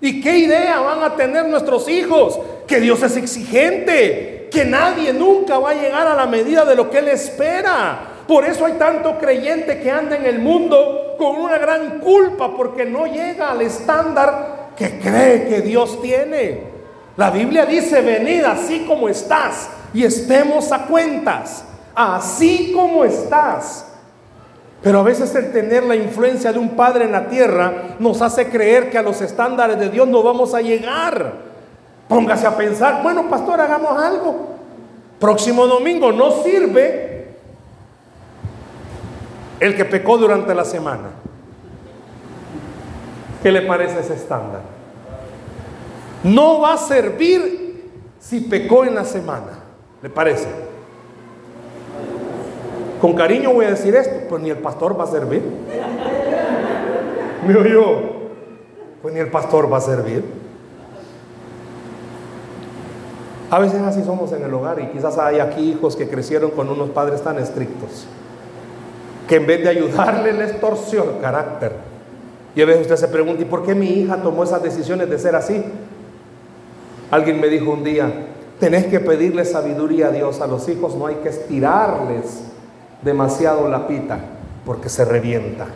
¿Y 0.00 0.20
qué 0.20 0.38
idea 0.38 0.80
van 0.80 1.02
a 1.02 1.14
tener 1.16 1.46
nuestros 1.46 1.88
hijos? 1.88 2.38
Que 2.66 2.80
Dios 2.80 3.02
es 3.02 3.16
exigente, 3.16 4.48
que 4.52 4.64
nadie 4.64 5.12
nunca 5.12 5.58
va 5.58 5.70
a 5.70 5.74
llegar 5.74 6.06
a 6.06 6.14
la 6.14 6.26
medida 6.26 6.64
de 6.64 6.74
lo 6.74 6.90
que 6.90 6.98
Él 6.98 7.08
espera. 7.08 8.00
Por 8.26 8.44
eso 8.44 8.66
hay 8.66 8.74
tanto 8.74 9.18
creyente 9.18 9.80
que 9.80 9.90
anda 9.90 10.16
en 10.16 10.26
el 10.26 10.38
mundo 10.38 11.01
con 11.22 11.36
una 11.36 11.56
gran 11.56 12.00
culpa 12.00 12.56
porque 12.56 12.84
no 12.84 13.06
llega 13.06 13.52
al 13.52 13.62
estándar 13.62 14.70
que 14.76 14.98
cree 14.98 15.46
que 15.46 15.60
Dios 15.60 16.02
tiene. 16.02 16.64
La 17.16 17.30
Biblia 17.30 17.64
dice, 17.64 18.00
venid 18.00 18.42
así 18.42 18.84
como 18.88 19.08
estás 19.08 19.68
y 19.94 20.02
estemos 20.02 20.72
a 20.72 20.86
cuentas, 20.86 21.64
así 21.94 22.72
como 22.74 23.04
estás. 23.04 23.86
Pero 24.82 24.98
a 24.98 25.02
veces 25.04 25.32
el 25.36 25.52
tener 25.52 25.84
la 25.84 25.94
influencia 25.94 26.52
de 26.52 26.58
un 26.58 26.70
padre 26.70 27.04
en 27.04 27.12
la 27.12 27.28
tierra 27.28 27.94
nos 28.00 28.20
hace 28.20 28.48
creer 28.48 28.90
que 28.90 28.98
a 28.98 29.02
los 29.02 29.20
estándares 29.20 29.78
de 29.78 29.90
Dios 29.90 30.08
no 30.08 30.24
vamos 30.24 30.54
a 30.54 30.60
llegar. 30.60 31.34
Póngase 32.08 32.48
a 32.48 32.56
pensar, 32.56 33.00
bueno, 33.00 33.30
pastor, 33.30 33.60
hagamos 33.60 33.96
algo. 34.02 34.56
Próximo 35.20 35.68
domingo 35.68 36.10
no 36.10 36.42
sirve 36.42 37.11
el 39.62 39.76
que 39.76 39.84
pecó 39.84 40.18
durante 40.18 40.52
la 40.56 40.64
semana. 40.64 41.10
¿Qué 43.44 43.52
le 43.52 43.62
parece 43.62 44.00
ese 44.00 44.14
estándar? 44.14 44.62
No 46.24 46.60
va 46.60 46.74
a 46.74 46.78
servir 46.78 47.92
si 48.18 48.40
pecó 48.40 48.84
en 48.84 48.96
la 48.96 49.04
semana. 49.04 49.60
¿Le 50.02 50.10
parece? 50.10 50.48
Con 53.00 53.14
cariño 53.14 53.52
voy 53.52 53.66
a 53.66 53.70
decir 53.70 53.94
esto, 53.94 54.26
pues 54.28 54.42
ni 54.42 54.50
el 54.50 54.58
pastor 54.58 54.98
va 54.98 55.04
a 55.04 55.06
servir. 55.06 55.44
¿Me 57.46 57.54
oyó? 57.54 58.00
Pues 59.00 59.14
ni 59.14 59.20
el 59.20 59.30
pastor 59.30 59.72
va 59.72 59.76
a 59.76 59.80
servir. 59.80 60.24
A 63.48 63.60
veces 63.60 63.80
así 63.82 64.02
somos 64.02 64.32
en 64.32 64.42
el 64.42 64.52
hogar 64.52 64.80
y 64.80 64.86
quizás 64.88 65.18
hay 65.18 65.38
aquí 65.38 65.70
hijos 65.70 65.94
que 65.94 66.08
crecieron 66.08 66.50
con 66.50 66.68
unos 66.68 66.90
padres 66.90 67.22
tan 67.22 67.38
estrictos 67.38 68.08
que 69.28 69.36
en 69.36 69.46
vez 69.46 69.62
de 69.62 69.68
ayudarle 69.68 70.32
les 70.32 70.60
torció 70.60 71.04
el 71.04 71.20
carácter. 71.20 71.72
Y 72.54 72.62
a 72.62 72.66
veces 72.66 72.82
usted 72.82 72.96
se 72.96 73.08
pregunta, 73.08 73.42
¿y 73.42 73.46
por 73.46 73.64
qué 73.64 73.74
mi 73.74 73.86
hija 73.86 74.16
tomó 74.18 74.44
esas 74.44 74.62
decisiones 74.62 75.08
de 75.08 75.18
ser 75.18 75.34
así? 75.34 75.64
Alguien 77.10 77.40
me 77.40 77.48
dijo 77.48 77.70
un 77.70 77.84
día, 77.84 78.10
tenés 78.58 78.86
que 78.86 79.00
pedirle 79.00 79.44
sabiduría 79.44 80.08
a 80.08 80.10
Dios 80.10 80.40
a 80.40 80.46
los 80.46 80.68
hijos, 80.68 80.94
no 80.96 81.06
hay 81.06 81.16
que 81.16 81.30
estirarles 81.30 82.44
demasiado 83.02 83.68
la 83.68 83.86
pita 83.86 84.18
porque 84.64 84.88
se 84.88 85.04
revienta. 85.04 85.66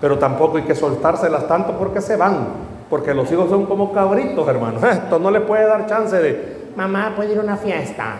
Pero 0.00 0.18
tampoco 0.18 0.58
hay 0.58 0.64
que 0.64 0.74
soltárselas 0.74 1.46
tanto 1.48 1.78
porque 1.78 2.00
se 2.00 2.16
van, 2.16 2.48
porque 2.90 3.14
los 3.14 3.30
hijos 3.30 3.48
son 3.48 3.66
como 3.66 3.92
cabritos, 3.92 4.46
hermano. 4.48 4.78
Esto 4.90 5.18
no 5.18 5.30
le 5.30 5.40
puede 5.40 5.66
dar 5.66 5.86
chance 5.86 6.16
de, 6.16 6.70
mamá, 6.76 7.12
puede 7.14 7.32
ir 7.32 7.38
a 7.38 7.42
una 7.42 7.56
fiesta. 7.56 8.16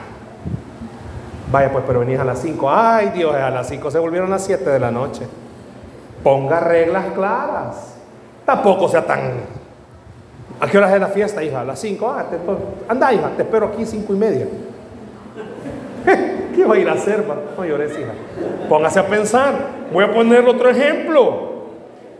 Vaya, 1.50 1.70
pues, 1.70 1.84
pero 1.86 2.00
venís 2.00 2.18
a 2.18 2.24
las 2.24 2.40
5. 2.40 2.70
Ay, 2.70 3.10
Dios, 3.14 3.34
a 3.34 3.50
las 3.50 3.68
5 3.68 3.90
se 3.90 3.98
volvieron 3.98 4.28
a 4.28 4.32
las 4.32 4.44
7 4.44 4.68
de 4.68 4.80
la 4.80 4.90
noche. 4.90 5.22
Ponga 6.22 6.60
reglas 6.60 7.06
claras. 7.14 7.94
Tampoco 8.44 8.88
sea 8.88 9.04
tan. 9.04 9.32
¿A 10.60 10.66
qué 10.66 10.78
hora 10.78 10.92
es 10.94 11.00
la 11.00 11.08
fiesta, 11.08 11.42
hija? 11.42 11.60
A 11.60 11.64
las 11.64 11.78
5. 11.78 12.06
Ah, 12.08 12.24
anda, 12.88 13.12
hija, 13.12 13.30
te 13.36 13.42
espero 13.42 13.66
aquí 13.66 13.86
5 13.86 14.12
y 14.12 14.16
media. 14.16 14.46
¿Qué 16.54 16.64
va 16.64 16.74
a 16.74 16.78
ir 16.78 16.88
a 16.88 16.94
hacer? 16.94 17.24
No 17.56 17.64
llores, 17.64 17.92
hija. 17.92 18.12
Póngase 18.68 18.98
a 18.98 19.06
pensar. 19.06 19.54
Voy 19.92 20.04
a 20.04 20.12
poner 20.12 20.46
otro 20.46 20.68
ejemplo. 20.70 21.54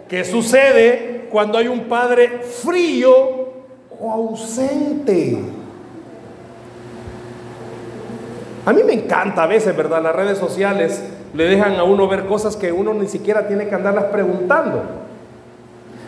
¿Qué 0.08 0.24
sucede 0.24 1.28
cuando 1.30 1.58
hay 1.58 1.66
un 1.66 1.88
padre 1.88 2.40
frío 2.40 3.12
o 3.98 4.12
ausente? 4.12 5.38
A 8.66 8.72
mí 8.72 8.82
me 8.82 8.94
encanta 8.94 9.44
a 9.44 9.46
veces, 9.46 9.76
¿verdad? 9.76 10.02
Las 10.02 10.14
redes 10.14 10.38
sociales 10.38 11.00
le 11.32 11.44
dejan 11.44 11.76
a 11.76 11.84
uno 11.84 12.08
ver 12.08 12.26
cosas 12.26 12.56
que 12.56 12.72
uno 12.72 12.92
ni 12.94 13.06
siquiera 13.06 13.46
tiene 13.46 13.68
que 13.68 13.74
andarlas 13.76 14.06
preguntando. 14.06 14.82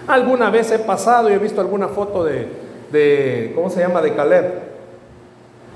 Alguna 0.08 0.50
vez 0.50 0.72
he 0.72 0.80
pasado 0.80 1.30
y 1.30 1.34
he 1.34 1.38
visto 1.38 1.60
alguna 1.60 1.86
foto 1.86 2.24
de, 2.24 3.52
¿cómo 3.54 3.70
se 3.70 3.78
llama? 3.78 4.02
De 4.02 4.12
Caleb. 4.12 4.68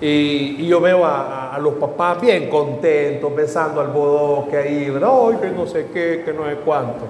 Y, 0.01 0.67
yo 0.67 0.81
veo 0.81 1.05
a, 1.07 1.57
los 1.63 1.75
papás 1.75 2.21
bien 2.21 2.51
contentos, 2.51 3.33
besando 3.33 3.81
al 3.81 3.89
bodoque 3.89 4.57
ahí, 4.57 4.93
Ay, 4.93 5.37
que 5.41 5.51
no 5.51 5.67
sé 5.69 5.87
qué, 5.95 6.23
que 6.25 6.33
no 6.33 6.47
sé 6.47 6.57
cuánto. 6.65 7.05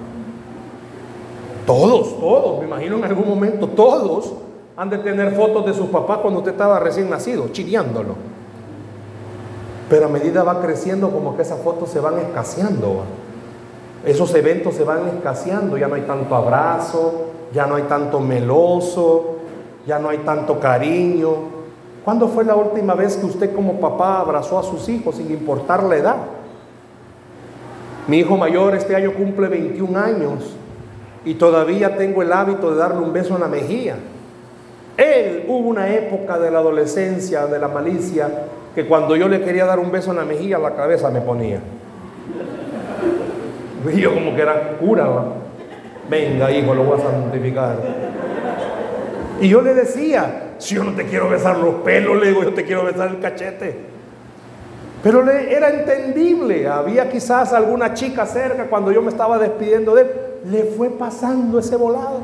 Todos, 1.65 2.19
todos, 2.19 2.59
me 2.59 2.65
imagino 2.65 2.97
en 2.97 3.05
algún 3.05 3.27
momento, 3.27 3.67
todos 3.69 4.33
han 4.77 4.91
de 4.91 4.99
tener 4.99 5.31
fotos 5.31 5.65
de 5.65 5.73
sus 5.73 5.87
papás 5.87 6.19
cuando 6.19 6.41
usted 6.41 6.51
estaba 6.51 6.79
recién 6.79 7.09
nacido, 7.09 7.47
chileándolo. 7.51 8.32
Pero 9.89 10.05
a 10.05 10.09
medida 10.09 10.43
va 10.43 10.61
creciendo, 10.61 11.09
como 11.11 11.35
que 11.35 11.41
esas 11.41 11.59
fotos 11.59 11.89
se 11.89 11.99
van 11.99 12.17
escaseando. 12.19 13.03
Esos 14.05 14.33
eventos 14.35 14.75
se 14.75 14.83
van 14.83 15.07
escaseando, 15.07 15.77
ya 15.77 15.87
no 15.87 15.95
hay 15.95 16.01
tanto 16.01 16.35
abrazo, 16.35 17.25
ya 17.53 17.65
no 17.65 17.75
hay 17.75 17.83
tanto 17.83 18.19
meloso, 18.19 19.35
ya 19.85 19.99
no 19.99 20.09
hay 20.09 20.19
tanto 20.19 20.59
cariño. 20.59 21.33
¿Cuándo 22.03 22.27
fue 22.27 22.43
la 22.43 22.55
última 22.55 22.95
vez 22.95 23.15
que 23.15 23.25
usted 23.25 23.55
como 23.55 23.79
papá 23.79 24.19
abrazó 24.19 24.59
a 24.59 24.63
sus 24.63 24.89
hijos 24.89 25.15
sin 25.15 25.31
importar 25.31 25.83
la 25.83 25.95
edad? 25.95 26.15
Mi 28.07 28.17
hijo 28.17 28.35
mayor 28.35 28.75
este 28.75 28.95
año 28.95 29.13
cumple 29.13 29.47
21 29.47 29.97
años 29.97 30.53
y 31.23 31.35
todavía 31.35 31.95
tengo 31.95 32.21
el 32.21 32.33
hábito 32.33 32.71
de 32.71 32.77
darle 32.77 32.99
un 32.99 33.13
beso 33.13 33.35
en 33.35 33.41
la 33.41 33.47
mejilla. 33.47 33.95
Él 34.97 35.45
hubo 35.47 35.69
una 35.69 35.87
época 35.93 36.37
de 36.37 36.51
la 36.51 36.59
adolescencia, 36.59 37.45
de 37.45 37.57
la 37.57 37.69
malicia, 37.69 38.29
que 38.75 38.85
cuando 38.87 39.15
yo 39.15 39.27
le 39.27 39.41
quería 39.41 39.65
dar 39.65 39.79
un 39.79 39.91
beso 39.91 40.11
en 40.11 40.17
la 40.17 40.25
mejilla, 40.25 40.57
la 40.57 40.75
cabeza 40.75 41.09
me 41.09 41.21
ponía. 41.21 41.59
Y 43.93 43.99
yo 43.99 44.13
como 44.13 44.35
que 44.35 44.41
era 44.41 44.77
cura, 44.77 45.07
venga 46.09 46.51
hijo, 46.51 46.73
lo 46.73 46.83
voy 46.83 46.99
a 46.99 47.03
santificar. 47.03 47.75
Y 49.41 49.49
yo 49.49 49.61
le 49.61 49.73
decía, 49.73 50.53
si 50.57 50.75
yo 50.75 50.83
no 50.83 50.93
te 50.93 51.05
quiero 51.05 51.29
besar 51.29 51.57
los 51.57 51.75
pelos, 51.75 52.19
le 52.19 52.29
digo, 52.29 52.43
yo 52.43 52.53
te 52.53 52.63
quiero 52.63 52.85
besar 52.85 53.09
el 53.09 53.19
cachete. 53.19 53.93
Pero 55.03 55.21
le, 55.21 55.53
era 55.53 55.69
entendible, 55.69 56.67
había 56.67 57.09
quizás 57.09 57.51
alguna 57.51 57.93
chica 57.93 58.25
cerca 58.25 58.65
cuando 58.65 58.91
yo 58.91 59.01
me 59.01 59.09
estaba 59.09 59.37
despidiendo 59.37 59.93
de 59.95 60.03
él, 60.03 60.11
le 60.45 60.63
fue 60.63 60.89
pasando 60.89 61.59
ese 61.59 61.75
volado. 61.75 62.21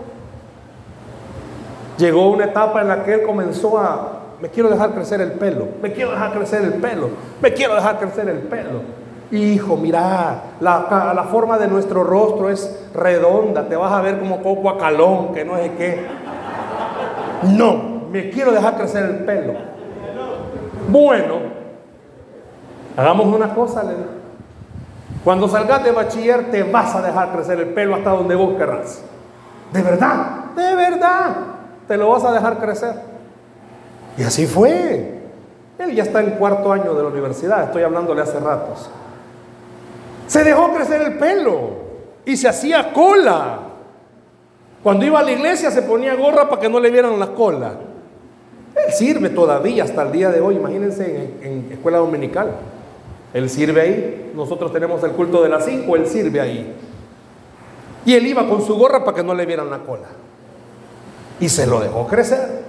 Llegó 1.97 2.31
una 2.31 2.45
etapa 2.45 2.81
en 2.81 2.87
la 2.87 3.03
que 3.03 3.15
él 3.15 3.23
comenzó 3.23 3.77
a, 3.77 4.19
me 4.41 4.49
quiero 4.49 4.69
dejar 4.69 4.91
crecer 4.91 5.21
el 5.21 5.33
pelo, 5.33 5.67
me 5.81 5.91
quiero 5.91 6.11
dejar 6.11 6.31
crecer 6.31 6.63
el 6.63 6.73
pelo, 6.75 7.09
me 7.41 7.53
quiero 7.53 7.75
dejar 7.75 7.99
crecer 7.99 8.29
el 8.29 8.39
pelo. 8.39 8.81
Hijo, 9.31 9.77
mira, 9.77 10.43
la, 10.59 11.13
la 11.15 11.23
forma 11.25 11.59
de 11.59 11.67
nuestro 11.67 12.03
rostro 12.03 12.49
es 12.49 12.87
redonda, 12.95 13.67
te 13.67 13.75
vas 13.75 13.91
a 13.91 14.01
ver 14.01 14.17
como 14.19 14.41
coco 14.41 14.69
a 14.69 14.77
calón, 14.77 15.33
que 15.33 15.45
no 15.45 15.55
es 15.55 15.69
qué. 15.77 16.05
No, 17.55 18.07
me 18.11 18.31
quiero 18.31 18.51
dejar 18.51 18.75
crecer 18.75 19.03
el 19.05 19.25
pelo. 19.25 19.53
Bueno, 20.87 21.59
Hagamos 22.99 23.27
una 23.33 23.55
cosa, 23.55 23.81
le 23.81 23.93
Cuando 25.23 25.47
salgas 25.47 25.85
de 25.85 25.93
bachiller 25.93 26.51
te 26.51 26.63
vas 26.63 26.93
a 26.95 27.01
dejar 27.01 27.31
crecer 27.31 27.57
el 27.57 27.69
pelo 27.69 27.95
hasta 27.95 28.09
donde 28.09 28.35
vos 28.35 28.57
querrás. 28.57 29.01
De 29.71 29.81
verdad, 29.81 30.51
de 30.53 30.75
verdad, 30.75 31.35
te 31.87 31.95
lo 31.95 32.09
vas 32.09 32.25
a 32.25 32.33
dejar 32.33 32.57
crecer. 32.57 33.08
Y 34.17 34.23
así 34.23 34.45
fue. 34.47 35.19
Él 35.79 35.95
ya 35.95 36.03
está 36.03 36.21
en 36.21 36.31
cuarto 36.31 36.73
año 36.73 36.93
de 36.93 37.03
la 37.03 37.09
universidad, 37.09 37.63
estoy 37.63 37.83
hablándole 37.83 38.21
hace 38.21 38.39
ratos. 38.39 38.89
Se 40.27 40.43
dejó 40.43 40.73
crecer 40.73 41.01
el 41.01 41.17
pelo 41.17 41.71
y 42.25 42.35
se 42.35 42.49
hacía 42.49 42.91
cola. 42.91 43.59
Cuando 44.83 45.05
iba 45.05 45.19
a 45.19 45.23
la 45.23 45.31
iglesia 45.31 45.71
se 45.71 45.81
ponía 45.81 46.15
gorra 46.15 46.49
para 46.49 46.61
que 46.61 46.69
no 46.69 46.79
le 46.79 46.91
vieran 46.91 47.17
la 47.17 47.27
cola. 47.27 47.73
Él 48.75 48.93
sirve 48.93 49.29
todavía 49.29 49.83
hasta 49.83 50.03
el 50.03 50.11
día 50.11 50.29
de 50.29 50.41
hoy, 50.41 50.55
imagínense 50.55 51.33
en, 51.41 51.69
escuela 51.71 51.97
dominical. 51.97 52.51
Él 53.33 53.49
sirve 53.49 53.81
ahí. 53.81 54.31
Nosotros 54.35 54.71
tenemos 54.71 55.03
el 55.03 55.11
culto 55.11 55.41
de 55.41 55.49
las 55.49 55.65
5, 55.65 55.95
él 55.95 56.07
sirve 56.07 56.41
ahí. 56.41 56.73
Y 58.05 58.13
él 58.15 58.27
iba 58.27 58.47
con 58.47 58.61
su 58.61 58.77
gorra 58.77 59.03
para 59.03 59.15
que 59.15 59.23
no 59.23 59.33
le 59.33 59.45
vieran 59.45 59.69
la 59.69 59.79
cola. 59.79 60.07
Y 61.39 61.49
se 61.49 61.65
lo 61.65 61.79
dejó 61.79 62.05
crecer. 62.07 62.68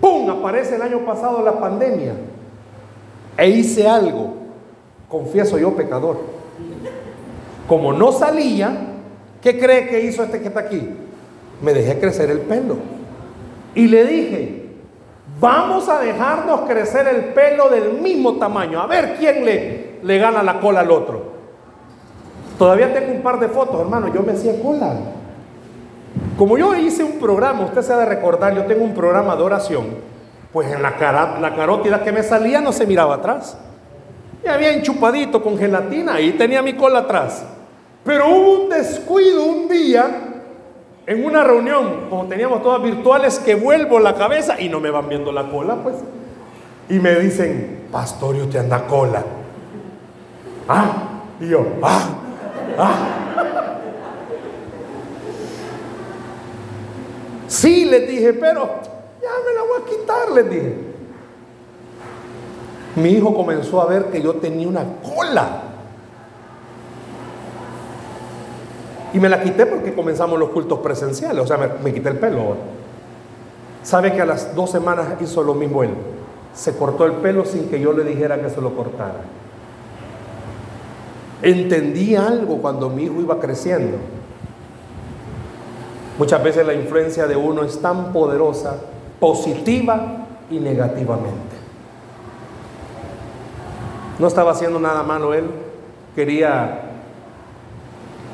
¡Pum! 0.00 0.30
Aparece 0.30 0.76
el 0.76 0.82
año 0.82 1.04
pasado 1.04 1.42
la 1.42 1.58
pandemia. 1.58 2.14
E 3.36 3.48
hice 3.48 3.88
algo. 3.88 4.34
Confieso 5.08 5.58
yo 5.58 5.74
pecador. 5.74 6.18
Como 7.68 7.92
no 7.92 8.12
salía, 8.12 8.76
¿qué 9.42 9.58
cree 9.58 9.88
que 9.88 10.00
hizo 10.00 10.22
este 10.22 10.40
que 10.40 10.48
está 10.48 10.60
aquí? 10.60 10.88
Me 11.62 11.72
dejé 11.72 11.98
crecer 11.98 12.30
el 12.30 12.40
pelo. 12.40 12.76
Y 13.74 13.88
le 13.88 14.04
dije, 14.04 14.66
Vamos 15.38 15.88
a 15.88 15.98
dejarnos 15.98 16.62
crecer 16.62 17.06
el 17.08 17.24
pelo 17.34 17.68
del 17.68 18.00
mismo 18.00 18.36
tamaño. 18.36 18.80
A 18.80 18.86
ver 18.86 19.16
quién 19.18 19.44
le, 19.44 19.98
le 20.02 20.18
gana 20.18 20.42
la 20.42 20.60
cola 20.60 20.80
al 20.80 20.90
otro. 20.90 21.36
Todavía 22.58 22.94
tengo 22.94 23.12
un 23.12 23.22
par 23.22 23.38
de 23.38 23.48
fotos, 23.48 23.80
hermano. 23.80 24.12
Yo 24.14 24.22
me 24.22 24.32
hacía 24.32 24.60
cola. 24.62 24.94
Como 26.36 26.58
yo 26.58 26.74
hice 26.74 27.02
un 27.02 27.18
programa, 27.18 27.62
usted 27.62 27.80
se 27.80 27.92
ha 27.92 27.96
de 27.96 28.06
recordar, 28.06 28.54
yo 28.54 28.64
tengo 28.66 28.84
un 28.84 28.94
programa 28.94 29.34
de 29.36 29.42
oración. 29.42 29.86
Pues 30.52 30.70
en 30.70 30.82
la, 30.82 30.96
cara, 30.96 31.38
la 31.40 31.54
carótida 31.54 32.02
que 32.02 32.12
me 32.12 32.22
salía 32.22 32.60
no 32.60 32.72
se 32.72 32.86
miraba 32.86 33.14
atrás. 33.14 33.56
Y 34.44 34.48
había 34.48 34.72
enchupadito 34.72 35.42
con 35.42 35.58
gelatina 35.58 36.20
y 36.20 36.32
tenía 36.32 36.62
mi 36.62 36.74
cola 36.74 37.00
atrás. 37.00 37.44
Pero 38.04 38.28
hubo 38.28 38.64
un 38.64 38.68
descuido 38.68 39.44
un 39.44 39.68
día 39.68 40.04
en 41.06 41.24
una 41.24 41.42
reunión, 41.42 42.06
como 42.10 42.26
teníamos 42.26 42.62
todas 42.62 42.82
virtuales, 42.82 43.38
que 43.38 43.54
vuelvo 43.54 43.98
la 43.98 44.14
cabeza 44.14 44.60
y 44.60 44.68
no 44.68 44.78
me 44.78 44.90
van 44.90 45.08
viendo 45.08 45.32
la 45.32 45.48
cola, 45.48 45.76
pues. 45.76 45.96
Y 46.88 46.98
me 47.00 47.14
dicen, 47.16 47.86
pastor, 47.90 48.36
usted 48.36 48.60
anda 48.60 48.86
cola. 48.86 49.24
Ah, 50.68 50.84
y 51.40 51.48
yo, 51.48 51.64
ah, 51.82 52.08
ah. 52.78 53.65
Sí, 57.48 57.84
les 57.84 58.08
dije, 58.08 58.32
pero 58.32 58.68
ya 59.22 59.30
me 59.46 59.54
la 59.54 59.62
voy 59.62 59.82
a 59.82 59.84
quitar, 59.84 60.30
les 60.32 60.50
dije. 60.50 60.74
Mi 62.96 63.10
hijo 63.10 63.34
comenzó 63.34 63.80
a 63.82 63.86
ver 63.86 64.06
que 64.06 64.22
yo 64.22 64.34
tenía 64.36 64.66
una 64.66 64.84
cola. 65.02 65.62
Y 69.12 69.20
me 69.20 69.28
la 69.28 69.42
quité 69.42 69.66
porque 69.66 69.94
comenzamos 69.94 70.38
los 70.38 70.50
cultos 70.50 70.80
presenciales, 70.80 71.42
o 71.42 71.46
sea, 71.46 71.56
me, 71.56 71.92
quité 71.92 72.08
el 72.08 72.18
pelo. 72.18 72.56
¿Sabe 73.82 74.12
que 74.12 74.20
a 74.20 74.26
las 74.26 74.54
dos 74.54 74.70
semanas 74.70 75.06
hizo 75.20 75.42
lo 75.42 75.54
mismo 75.54 75.82
él? 75.82 75.90
Se 76.54 76.76
cortó 76.76 77.04
el 77.04 77.12
pelo 77.12 77.44
sin 77.44 77.68
que 77.68 77.80
yo 77.80 77.92
le 77.92 78.02
dijera 78.02 78.40
que 78.40 78.50
se 78.50 78.60
lo 78.60 78.74
cortara. 78.74 79.20
Entendí 81.42 82.16
algo 82.16 82.58
cuando 82.58 82.88
mi 82.88 83.04
hijo 83.04 83.20
iba 83.20 83.38
creciendo. 83.38 83.98
Muchas 86.18 86.42
veces 86.42 86.66
la 86.66 86.74
influencia 86.74 87.26
de 87.26 87.36
uno 87.36 87.62
es 87.62 87.80
tan 87.80 88.12
poderosa, 88.12 88.76
positiva 89.20 90.26
y 90.50 90.58
negativamente. 90.58 91.56
No 94.18 94.26
estaba 94.26 94.52
haciendo 94.52 94.78
nada 94.78 95.02
malo 95.02 95.34
él, 95.34 95.50
quería 96.14 96.86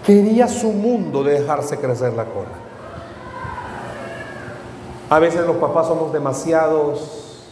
Quería 0.05 0.49
su 0.49 0.73
mundo 0.73 1.23
de 1.23 1.41
dejarse 1.41 1.79
crecer 1.79 2.13
la 2.15 2.25
cola. 2.25 2.49
A 5.09 5.19
veces 5.21 5.47
los 5.47 5.57
papás 5.57 5.87
somos 5.87 6.13
demasiados 6.13 7.45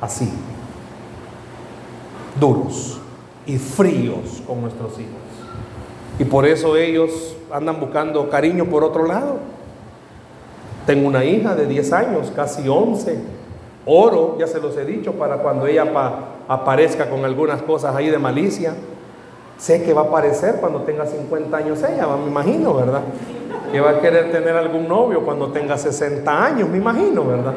así, 0.00 0.30
duros 2.38 3.00
y 3.46 3.56
fríos 3.56 4.42
con 4.46 4.60
nuestros 4.60 4.98
hijos. 4.98 5.14
Y 6.18 6.24
por 6.24 6.44
eso 6.44 6.76
ellos 6.76 7.36
andan 7.50 7.80
buscando 7.80 8.28
cariño 8.28 8.66
por 8.66 8.84
otro 8.84 9.06
lado. 9.06 9.38
Tengo 10.88 11.06
una 11.06 11.22
hija 11.22 11.54
de 11.54 11.66
10 11.66 11.92
años, 11.92 12.32
casi 12.34 12.66
11. 12.66 13.18
Oro, 13.84 14.38
ya 14.38 14.46
se 14.46 14.58
los 14.58 14.74
he 14.78 14.86
dicho, 14.86 15.12
para 15.12 15.36
cuando 15.36 15.66
ella 15.66 15.84
aparezca 16.48 17.10
con 17.10 17.26
algunas 17.26 17.60
cosas 17.60 17.94
ahí 17.94 18.08
de 18.08 18.16
malicia. 18.16 18.72
Sé 19.58 19.82
que 19.82 19.92
va 19.92 20.00
a 20.00 20.04
aparecer 20.04 20.54
cuando 20.60 20.80
tenga 20.84 21.04
50 21.04 21.54
años 21.54 21.82
ella, 21.82 22.06
me 22.16 22.30
imagino, 22.30 22.72
¿verdad? 22.72 23.02
Que 23.70 23.82
va 23.82 23.90
a 23.90 24.00
querer 24.00 24.32
tener 24.32 24.56
algún 24.56 24.88
novio 24.88 25.26
cuando 25.26 25.48
tenga 25.48 25.76
60 25.76 26.42
años, 26.42 26.70
me 26.70 26.78
imagino, 26.78 27.22
¿verdad? 27.22 27.52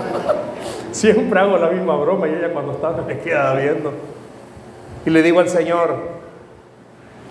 Siempre 0.92 1.38
hago 1.38 1.58
la 1.58 1.68
misma 1.68 1.96
broma 1.96 2.28
y 2.28 2.32
ella 2.32 2.50
cuando 2.50 2.72
está 2.72 2.92
me 2.92 3.18
queda 3.18 3.52
viendo. 3.56 3.92
Y 5.04 5.10
le 5.10 5.22
digo 5.22 5.40
al 5.40 5.50
Señor, 5.50 5.96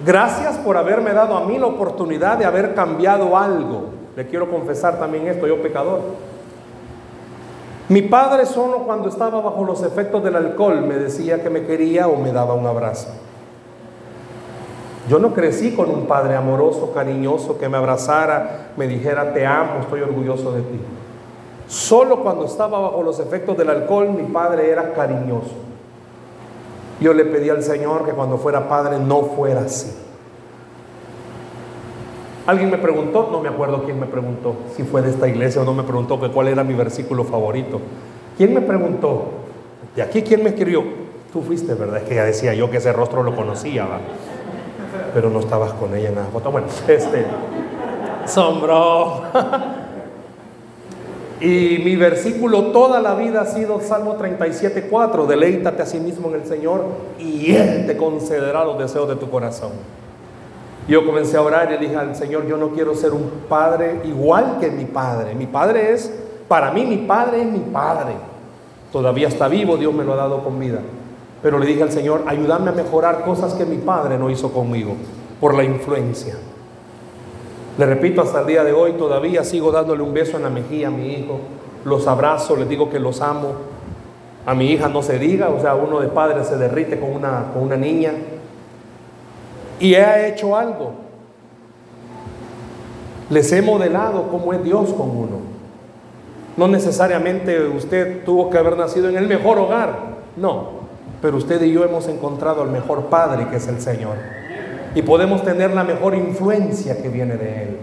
gracias 0.06 0.60
por 0.60 0.78
haberme 0.78 1.12
dado 1.12 1.38
a 1.38 1.44
mí 1.44 1.58
la 1.58 1.66
oportunidad 1.66 2.38
de 2.38 2.46
haber 2.46 2.76
cambiado 2.76 3.36
algo. 3.36 4.05
Le 4.16 4.28
quiero 4.28 4.50
confesar 4.50 4.98
también 5.00 5.28
esto, 5.28 5.48
yo 5.48 5.62
pecador. 5.62 6.02
Mi 7.90 8.02
padre 8.02 8.46
solo 8.46 8.80
cuando 8.80 9.10
estaba 9.10 9.42
bajo 9.42 9.64
los 9.64 9.84
efectos 9.84 10.24
del 10.24 10.36
alcohol 10.36 10.82
me 10.82 10.96
decía 10.96 11.44
que 11.44 11.50
me 11.50 11.66
quería 11.66 12.08
o 12.08 12.16
me 12.16 12.32
daba 12.32 12.56
un 12.56 12.66
abrazo. 12.66 13.10
Yo 15.08 15.20
no 15.20 15.34
crecí 15.34 15.76
con 15.76 15.92
un 15.92 16.08
padre 16.08 16.36
amoroso, 16.36 16.92
cariñoso, 16.94 17.60
que 17.60 17.70
me 17.70 17.78
abrazara, 17.78 18.72
me 18.76 18.88
dijera, 18.88 19.34
te 19.34 19.46
amo, 19.46 19.82
estoy 19.82 20.02
orgulloso 20.02 20.52
de 20.52 20.62
ti. 20.62 20.80
Solo 21.68 22.22
cuando 22.24 22.46
estaba 22.46 22.80
bajo 22.80 23.04
los 23.04 23.20
efectos 23.20 23.56
del 23.56 23.70
alcohol, 23.70 24.10
mi 24.10 24.24
padre 24.24 24.72
era 24.72 24.94
cariñoso. 24.94 25.54
Yo 27.00 27.14
le 27.14 27.26
pedí 27.26 27.50
al 27.50 27.62
Señor 27.62 28.06
que 28.06 28.14
cuando 28.14 28.38
fuera 28.38 28.68
padre 28.68 28.98
no 28.98 29.22
fuera 29.24 29.62
así. 29.62 30.05
Alguien 32.46 32.70
me 32.70 32.78
preguntó, 32.78 33.30
no 33.32 33.42
me 33.42 33.50
acuerdo 33.50 33.84
quién 33.84 34.00
me 34.00 34.06
preguntó, 34.06 34.56
si 34.76 34.84
fue 34.84 35.02
de 35.02 35.10
esta 35.10 35.28
iglesia 35.28 35.62
o 35.62 35.66
no 35.66 35.74
me 35.74 35.84
preguntó 35.84 36.20
que 36.20 36.30
cuál 36.30 36.48
era 36.48 36.64
mi 36.64 36.76
versículo 36.76 37.24
favorito. 37.24 37.80
¿Quién 38.38 38.54
me 38.54 38.62
preguntó? 38.62 39.26
¿De 39.96 40.02
aquí 40.02 40.22
quién 40.22 40.44
me 40.44 40.50
escribió? 40.50 40.84
Tú 41.34 41.42
fuiste, 41.42 41.74
¿verdad? 41.74 41.98
Es 41.98 42.04
que 42.04 42.16
ya 42.16 42.24
decía 42.24 42.54
yo 42.54 42.70
que 42.70 42.78
ese 42.78 42.94
rostro 42.94 43.24
lo 43.24 43.36
conocía, 43.36 43.86
¿va? 43.86 44.00
pero 45.16 45.30
no 45.30 45.40
estabas 45.40 45.72
con 45.74 45.96
ella 45.96 46.10
en 46.10 46.16
la 46.16 46.26
foto. 46.26 46.52
Bueno, 46.52 46.68
este, 46.88 47.26
sombro. 48.26 49.24
y 51.42 51.82
mi 51.84 51.96
versículo 51.96 52.66
toda 52.66 53.00
la 53.00 53.16
vida 53.16 53.42
ha 53.42 53.46
sido 53.46 53.80
Salmo 53.80 54.18
37.4, 54.18 55.26
deleítate 55.26 55.82
a 55.82 55.86
sí 55.86 56.00
mismo 56.00 56.28
en 56.30 56.36
el 56.42 56.46
Señor 56.46 56.84
y 57.18 57.54
Él 57.54 57.88
te 57.88 57.96
concederá 57.96 58.66
los 58.66 58.78
deseos 58.78 59.08
de 59.08 59.16
tu 59.16 59.30
corazón. 59.30 59.72
Yo 60.88 61.06
comencé 61.06 61.38
a 61.38 61.42
orar 61.42 61.72
y 61.72 61.78
dije 61.78 61.96
al 61.96 62.16
Señor, 62.16 62.46
yo 62.46 62.58
no 62.58 62.70
quiero 62.70 62.94
ser 62.94 63.12
un 63.12 63.30
padre 63.50 64.02
igual 64.04 64.58
que 64.60 64.70
mi 64.70 64.86
padre. 64.86 65.34
Mi 65.34 65.48
padre 65.48 65.94
es, 65.94 66.14
para 66.48 66.72
mí 66.72 66.86
mi 66.86 66.98
padre 66.98 67.42
es 67.42 67.48
mi 67.48 67.60
padre. 67.60 68.14
Todavía 68.92 69.28
está 69.28 69.48
vivo, 69.48 69.78
Dios 69.78 69.94
me 69.94 70.04
lo 70.04 70.14
ha 70.14 70.18
dado 70.18 70.44
con 70.44 70.60
vida. 70.60 70.80
Pero 71.42 71.60
le 71.60 71.66
dije 71.66 71.84
al 71.84 71.92
Señor, 71.92 72.24
ayúdame 72.28 72.70
a 72.70 72.74
mejorar 72.74 73.24
cosas 73.24 73.56
que 73.56 73.66
mi 73.66 73.78
padre 73.78 74.18
no 74.18 74.30
hizo 74.30 74.52
conmigo. 74.52 74.96
por 75.40 75.54
la 75.54 75.64
influencia. 75.64 76.36
Le 77.78 77.86
repito, 77.86 78.22
hasta 78.22 78.40
el 78.40 78.48
día 78.48 78.64
de 78.64 78.72
hoy 78.72 78.94
todavía 78.94 79.44
sigo 79.44 79.72
dándole 79.72 80.02
un 80.02 80.14
beso 80.14 80.38
en 80.38 80.44
la 80.44 80.50
mejilla 80.50 80.88
a 80.88 80.92
mi 80.92 81.14
hijo. 81.14 81.40
Los 81.84 82.08
abrazo, 82.08 82.56
les 82.56 82.70
digo 82.70 82.90
que 82.90 83.00
los 83.00 83.20
amo. 83.20 83.54
A 84.46 84.54
mi 84.54 84.72
hija 84.72 84.88
no 84.88 85.04
se 85.04 85.20
diga, 85.20 85.50
o 85.50 85.60
sea, 85.60 85.76
uno 85.76 86.00
de 86.00 86.08
padres 86.08 86.48
se 86.48 86.58
derrite 86.58 87.00
con 87.00 87.12
una, 87.12 87.52
con 87.54 87.64
una 87.64 87.76
niña. 87.76 88.14
Y 89.80 89.94
he 89.94 90.30
hecho 90.30 90.56
algo. 90.56 90.94
Les 93.30 93.52
he 93.52 93.62
modelado 93.62 94.30
cómo 94.30 94.54
es 94.54 94.64
Dios 94.64 94.94
con 94.94 95.10
uno. 95.10 95.40
No 96.58 96.68
necesariamente 96.68 97.68
usted 97.68 98.24
tuvo 98.24 98.50
que 98.50 98.58
haber 98.58 98.78
nacido 98.78 99.10
en 99.10 99.18
el 99.18 99.28
mejor 99.28 99.60
hogar, 99.60 100.16
no, 100.38 100.86
pero 101.22 101.36
usted 101.38 101.62
y 101.64 101.72
yo 101.72 101.84
hemos 101.84 102.08
encontrado 102.08 102.62
al 102.62 102.70
mejor 102.70 103.06
Padre 103.08 103.48
que 103.50 103.58
es 103.58 103.68
el 103.68 103.82
Señor 103.82 104.16
y 104.96 105.02
podemos 105.02 105.44
tener 105.44 105.74
la 105.74 105.84
mejor 105.84 106.16
influencia 106.16 107.02
que 107.02 107.10
viene 107.10 107.36
de 107.36 107.64
Él. 107.64 107.78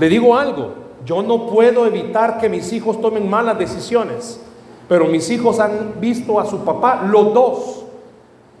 Le 0.00 0.08
digo 0.08 0.36
algo, 0.36 0.74
yo 1.06 1.22
no 1.22 1.46
puedo 1.46 1.86
evitar 1.86 2.38
que 2.38 2.48
mis 2.48 2.72
hijos 2.72 3.00
tomen 3.00 3.30
malas 3.30 3.56
decisiones, 3.56 4.40
pero 4.88 5.06
mis 5.06 5.30
hijos 5.30 5.60
han 5.60 6.00
visto 6.00 6.40
a 6.40 6.46
su 6.46 6.64
papá, 6.64 7.06
los 7.08 7.32
dos, 7.32 7.84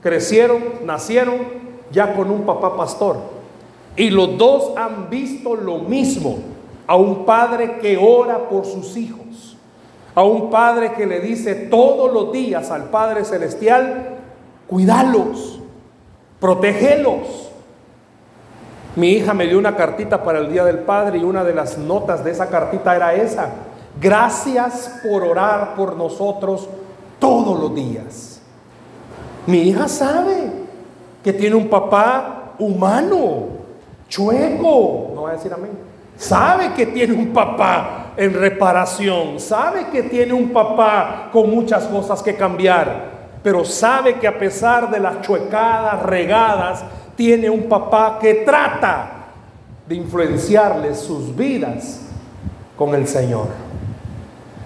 crecieron, 0.00 0.62
nacieron 0.84 1.63
ya 1.94 2.12
con 2.12 2.30
un 2.30 2.42
papá 2.42 2.76
pastor. 2.76 3.16
Y 3.96 4.10
los 4.10 4.36
dos 4.36 4.72
han 4.76 5.08
visto 5.08 5.54
lo 5.54 5.78
mismo, 5.78 6.38
a 6.86 6.96
un 6.96 7.24
padre 7.24 7.78
que 7.78 7.96
ora 7.96 8.48
por 8.48 8.66
sus 8.66 8.96
hijos, 8.96 9.56
a 10.14 10.22
un 10.24 10.50
padre 10.50 10.92
que 10.92 11.06
le 11.06 11.20
dice 11.20 11.54
todos 11.54 12.12
los 12.12 12.32
días 12.32 12.70
al 12.70 12.90
Padre 12.90 13.24
Celestial, 13.24 14.18
cuídalos, 14.66 15.60
protégelos, 16.40 17.50
mi 18.96 19.08
hija 19.08 19.34
me 19.34 19.46
dio 19.46 19.58
una 19.58 19.76
cartita 19.76 20.22
para 20.22 20.38
el 20.38 20.52
Día 20.52 20.64
del 20.64 20.80
Padre 20.80 21.18
y 21.18 21.24
una 21.24 21.42
de 21.42 21.54
las 21.54 21.78
notas 21.78 22.22
de 22.22 22.30
esa 22.30 22.48
cartita 22.48 22.94
era 22.94 23.14
esa. 23.14 23.50
Gracias 24.00 25.00
por 25.02 25.24
orar 25.24 25.74
por 25.74 25.96
nosotros 25.96 26.68
todos 27.18 27.58
los 27.58 27.74
días. 27.74 28.40
Mi 29.46 29.58
hija 29.62 29.88
sabe 29.88 30.63
que 31.24 31.32
tiene 31.32 31.56
un 31.56 31.68
papá 31.68 32.52
humano, 32.58 33.46
chueco, 34.08 35.12
no 35.14 35.22
va 35.22 35.30
a 35.30 35.32
decir 35.32 35.52
amén. 35.54 35.72
Sabe 36.16 36.74
que 36.74 36.86
tiene 36.86 37.14
un 37.14 37.32
papá 37.32 38.12
en 38.16 38.34
reparación, 38.34 39.40
sabe 39.40 39.86
que 39.90 40.02
tiene 40.02 40.34
un 40.34 40.50
papá 40.50 41.30
con 41.32 41.50
muchas 41.50 41.84
cosas 41.84 42.22
que 42.22 42.36
cambiar, 42.36 43.12
pero 43.42 43.64
sabe 43.64 44.16
que 44.16 44.28
a 44.28 44.38
pesar 44.38 44.90
de 44.90 45.00
las 45.00 45.22
chuecadas, 45.22 46.02
regadas, 46.02 46.84
tiene 47.16 47.48
un 47.48 47.70
papá 47.70 48.18
que 48.20 48.34
trata 48.46 49.10
de 49.88 49.94
influenciarles 49.94 50.98
sus 50.98 51.34
vidas 51.34 52.02
con 52.76 52.94
el 52.94 53.08
Señor. 53.08 53.46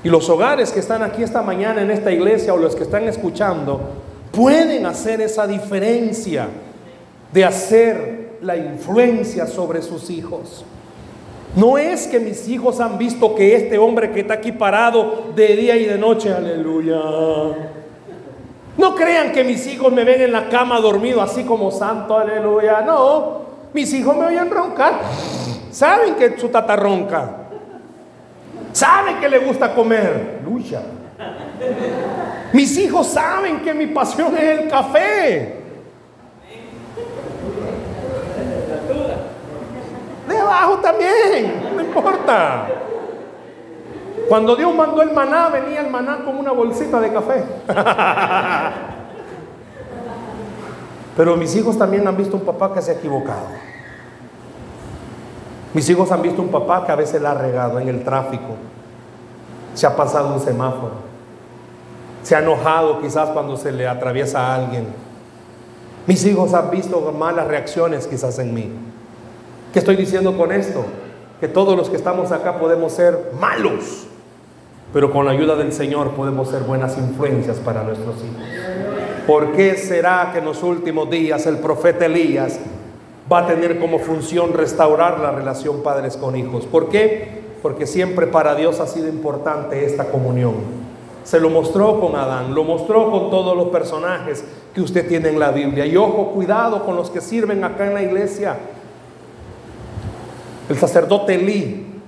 Y 0.03 0.09
los 0.09 0.29
hogares 0.29 0.73
que 0.73 0.81
están 0.81 1.03
aquí 1.03 1.23
esta 1.23 1.43
mañana 1.43 1.83
en 1.83 1.91
esta 1.91 2.11
iglesia 2.11 2.53
o 2.53 2.57
los 2.57 2.75
que 2.75 2.83
están 2.83 3.05
escuchando 3.05 4.08
pueden 4.33 4.87
hacer 4.87 5.21
esa 5.21 5.47
diferencia 5.47 6.49
de 7.33 7.45
hacer 7.45 8.39
la 8.41 8.57
influencia 8.57 9.47
sobre 9.47 9.83
sus 9.83 10.11
hijos. 10.11 10.65
No 11.57 11.79
es 11.79 12.07
que 12.07 12.21
mis 12.21 12.47
hijos 12.49 12.79
han 12.81 12.99
visto 12.99 13.35
que 13.35 13.57
este 13.57 13.79
hombre 13.79 14.11
que 14.13 14.21
está 14.21 14.35
aquí 14.35 14.53
parado 14.53 15.33
de 15.35 15.57
día 15.57 15.77
y 15.77 15.87
de 15.87 15.99
noche, 15.99 16.33
aleluya, 16.33 17.01
no 18.77 18.95
crean 18.95 19.33
que 19.33 19.43
mis 19.43 19.67
hijos 19.67 19.93
me 19.93 20.05
ven 20.05 20.21
en 20.21 20.33
la 20.33 20.49
cama 20.49 20.79
dormido 20.79 21.21
así 21.21 21.43
como 21.43 21.71
santo, 21.73 22.17
aleluya. 22.17 22.83
No, 22.83 23.41
mis 23.73 23.93
hijos 23.93 24.17
me 24.17 24.27
oyen 24.27 24.49
roncar. 24.51 25.01
Saben 25.73 26.15
que 26.15 26.39
su 26.39 26.49
tata 26.49 26.77
ronca. 26.77 27.29
Saben 28.73 29.19
que 29.19 29.29
le 29.29 29.39
gusta 29.39 29.75
comer. 29.75 30.41
Lucha. 30.45 30.81
Mis 32.53 32.77
hijos 32.79 33.07
saben 33.09 33.61
que 33.63 33.75
mi 33.75 33.87
pasión 33.87 34.37
es 34.37 34.61
el 34.61 34.69
café. 34.69 35.57
De 40.29 40.39
abajo 40.39 40.79
también, 40.79 41.63
no 41.75 41.83
importa. 41.83 42.69
Cuando 44.29 44.57
Dios 44.57 44.75
mandó 44.75 45.01
el 45.03 45.13
maná, 45.13 45.49
venía 45.49 45.81
el 45.81 45.91
maná 45.91 46.19
como 46.25 46.41
una 46.41 46.53
bolsita 46.53 47.01
de 47.01 47.13
café. 47.13 47.45
Pero 51.17 51.37
mis 51.37 51.57
hijos 51.57 51.77
también 51.79 52.07
han 52.07 52.17
visto 52.17 52.37
un 52.37 52.43
papá 52.43 52.73
que 52.73 52.81
se 52.83 52.93
ha 52.93 52.95
equivocado. 52.95 53.47
Mis 55.75 55.89
hijos 55.89 56.13
han 56.13 56.23
visto 56.23 56.41
un 56.41 56.49
papá 56.49 56.85
que 56.87 56.93
a 56.93 56.97
veces 56.97 57.21
la 57.21 57.33
ha 57.33 57.35
regado 57.35 57.81
en 57.81 57.89
el 57.89 58.05
tráfico. 58.05 58.57
Se 59.75 59.87
ha 59.87 59.97
pasado 59.97 60.33
un 60.35 60.41
semáforo. 60.41 61.08
Se 62.23 62.37
ha 62.37 62.41
enojado 62.41 63.01
quizás 63.01 63.31
cuando 63.31 63.57
se 63.57 63.73
le 63.73 63.87
atraviesa 63.87 64.47
a 64.47 64.55
alguien. 64.57 64.87
Mis 66.07 66.25
hijos 66.27 66.55
han 66.55 66.71
visto 66.71 67.01
malas 67.13 67.47
reacciones 67.47 68.07
quizás 68.07 68.39
en 68.39 68.55
mí. 68.55 68.71
¿Qué 69.73 69.79
estoy 69.79 69.97
diciendo 69.97 70.37
con 70.37 70.53
esto? 70.53 70.85
Que 71.41 71.49
todos 71.49 71.77
los 71.77 71.91
que 71.91 71.97
estamos 71.97 72.33
acá 72.33 72.59
podemos 72.59 72.93
ser 72.93 73.33
malos 73.39 74.09
pero 74.93 75.13
con 75.13 75.27
la 75.27 75.33
ayuda 75.33 75.55
del 75.57 75.73
Señor 75.73 76.13
podemos 76.13 76.49
ser 76.49 76.63
buenas 76.63 76.97
influencias 76.97 77.59
para 77.59 77.83
nuestros 77.83 78.17
hijos. 78.17 78.43
¿Por 79.27 79.53
qué 79.53 79.77
será 79.77 80.31
que 80.33 80.39
en 80.39 80.47
los 80.47 80.63
últimos 80.63 81.11
días 81.11 81.47
el 81.47 81.59
profeta 81.59 82.07
Elías 82.07 82.59
va 83.31 83.41
a 83.41 83.47
tener 83.47 83.79
como 83.79 83.99
función 83.99 84.55
restaurar 84.55 85.21
la 85.21 85.31
relación 85.31 85.83
padres 85.83 86.17
con 86.17 86.37
hijos? 86.37 86.65
¿Por 86.65 86.89
qué? 86.89 87.43
Porque 87.61 87.87
siempre 87.87 88.27
para 88.27 88.55
Dios 88.55 88.81
ha 88.81 88.87
sido 88.87 89.09
importante 89.09 89.85
esta 89.85 90.07
comunión. 90.07 90.55
Se 91.29 91.39
lo 91.39 91.51
mostró 91.51 92.01
con 92.01 92.17
Adán, 92.17 92.55
lo 92.55 92.65
mostró 92.65 93.11
con 93.11 93.29
todos 93.29 93.55
los 93.55 93.69
personajes 93.69 94.43
que 94.73 94.81
usted 94.81 95.07
tiene 95.07 95.29
en 95.29 95.39
la 95.39 95.51
Biblia. 95.51 95.85
Y 95.85 95.95
ojo, 95.95 96.31
cuidado 96.31 96.87
con 96.87 96.97
los 96.97 97.11
que 97.11 97.21
sirven 97.21 97.63
acá 97.65 97.87
en 97.87 97.93
la 97.93 98.01
iglesia. 98.01 98.57
El 100.71 100.79
sacerdote 100.79 101.35
Elí 101.35 102.01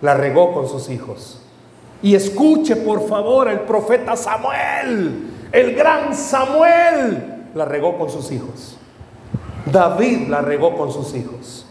la 0.00 0.14
regó 0.14 0.52
con 0.52 0.68
sus 0.68 0.88
hijos. 0.90 1.42
Y 2.04 2.14
escuche 2.14 2.76
por 2.76 3.08
favor 3.08 3.48
el 3.48 3.62
profeta 3.62 4.14
Samuel, 4.14 5.30
el 5.50 5.74
gran 5.74 6.14
Samuel, 6.14 7.46
la 7.56 7.64
regó 7.64 7.98
con 7.98 8.10
sus 8.10 8.30
hijos. 8.30 8.78
David 9.66 10.28
la 10.28 10.40
regó 10.40 10.76
con 10.76 10.92
sus 10.92 11.16
hijos. 11.16 11.66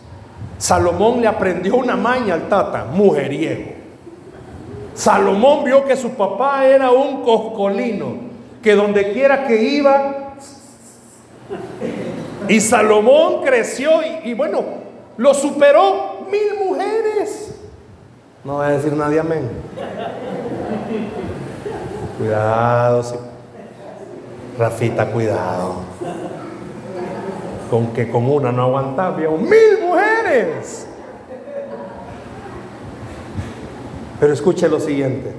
Salomón 0.58 1.22
le 1.22 1.28
aprendió 1.28 1.78
una 1.78 1.96
maña 1.96 2.34
al 2.34 2.50
tata, 2.50 2.84
mujeriego. 2.84 3.81
Salomón 5.02 5.64
vio 5.64 5.84
que 5.84 5.98
su 5.98 6.12
papá 6.12 6.64
era 6.64 6.92
un 6.92 7.24
coscolino, 7.24 8.18
que 8.62 8.76
donde 8.76 9.14
quiera 9.14 9.48
que 9.48 9.60
iba, 9.60 10.36
y 12.48 12.62
Salomón 12.62 13.42
creció 13.44 13.90
y, 14.24 14.36
bueno, 14.36 14.64
lo 15.18 15.34
superó 15.34 16.28
mil 16.30 16.68
mujeres. 16.68 17.60
No 18.44 18.58
voy 18.58 18.68
a 18.68 18.70
decir 18.70 18.94
nadie 18.94 19.20
amén. 19.20 19.50
Cuidado, 22.20 23.02
sí. 23.02 23.16
Rafita, 24.60 25.08
cuidado. 25.08 25.78
Con 27.72 27.88
que 27.88 28.08
con 28.08 28.30
una 28.30 28.52
no 28.52 28.66
aguantaba, 28.66 29.18
mil 29.18 29.80
mujeres. 29.82 30.86
Pero 34.22 34.34
escuche 34.34 34.70
lo 34.70 34.80
siguiente. 34.80 35.32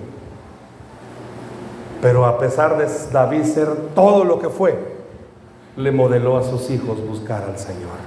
Pero 2.03 2.27
a 2.27 2.37
pesar 2.37 2.77
de 2.77 2.89
David 3.13 3.45
ser 3.45 3.69
todo 3.95 4.25
lo 4.25 4.41
que 4.41 4.49
fue, 4.49 4.77
le 5.77 5.93
modeló 5.93 6.37
a 6.37 6.43
sus 6.43 6.69
hijos 6.69 6.99
buscar 7.07 7.45
al 7.45 7.57
Señor. 7.57 8.03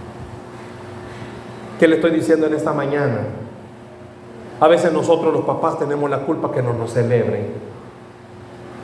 ¿Qué 1.80 1.88
le 1.88 1.96
estoy 1.96 2.12
diciendo 2.12 2.48
en 2.48 2.56
esta 2.56 2.74
mañana? 2.74 3.22
A 4.60 4.68
veces 4.68 4.92
nosotros 4.92 5.34
los 5.34 5.46
papás 5.46 5.80
tenemos 5.80 6.10
la 6.10 6.20
culpa 6.26 6.52
que 6.52 6.62
no 6.62 6.74
nos 6.74 6.92
celebren. 6.92 7.54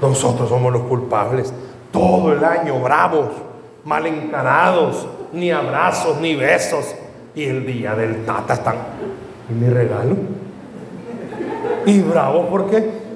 Nosotros 0.01 0.47
somos 0.47 0.71
los 0.71 0.83
culpables. 0.83 1.53
Todo 1.91 2.31
el 2.31 2.41
año 2.45 2.79
bravos, 2.79 3.31
mal 3.83 4.07
encarados, 4.07 5.05
ni 5.33 5.51
abrazos, 5.51 6.21
ni 6.21 6.37
besos. 6.37 6.95
Y 7.35 7.43
el 7.43 7.65
día 7.65 7.95
del 7.95 8.25
tata 8.25 8.53
están. 8.53 8.75
¿Y 9.49 9.53
mi 9.53 9.67
regalo? 9.67 10.15
¿Y 11.85 11.99
bravos 12.01 12.47
por 12.47 12.69
qué? 12.69 13.11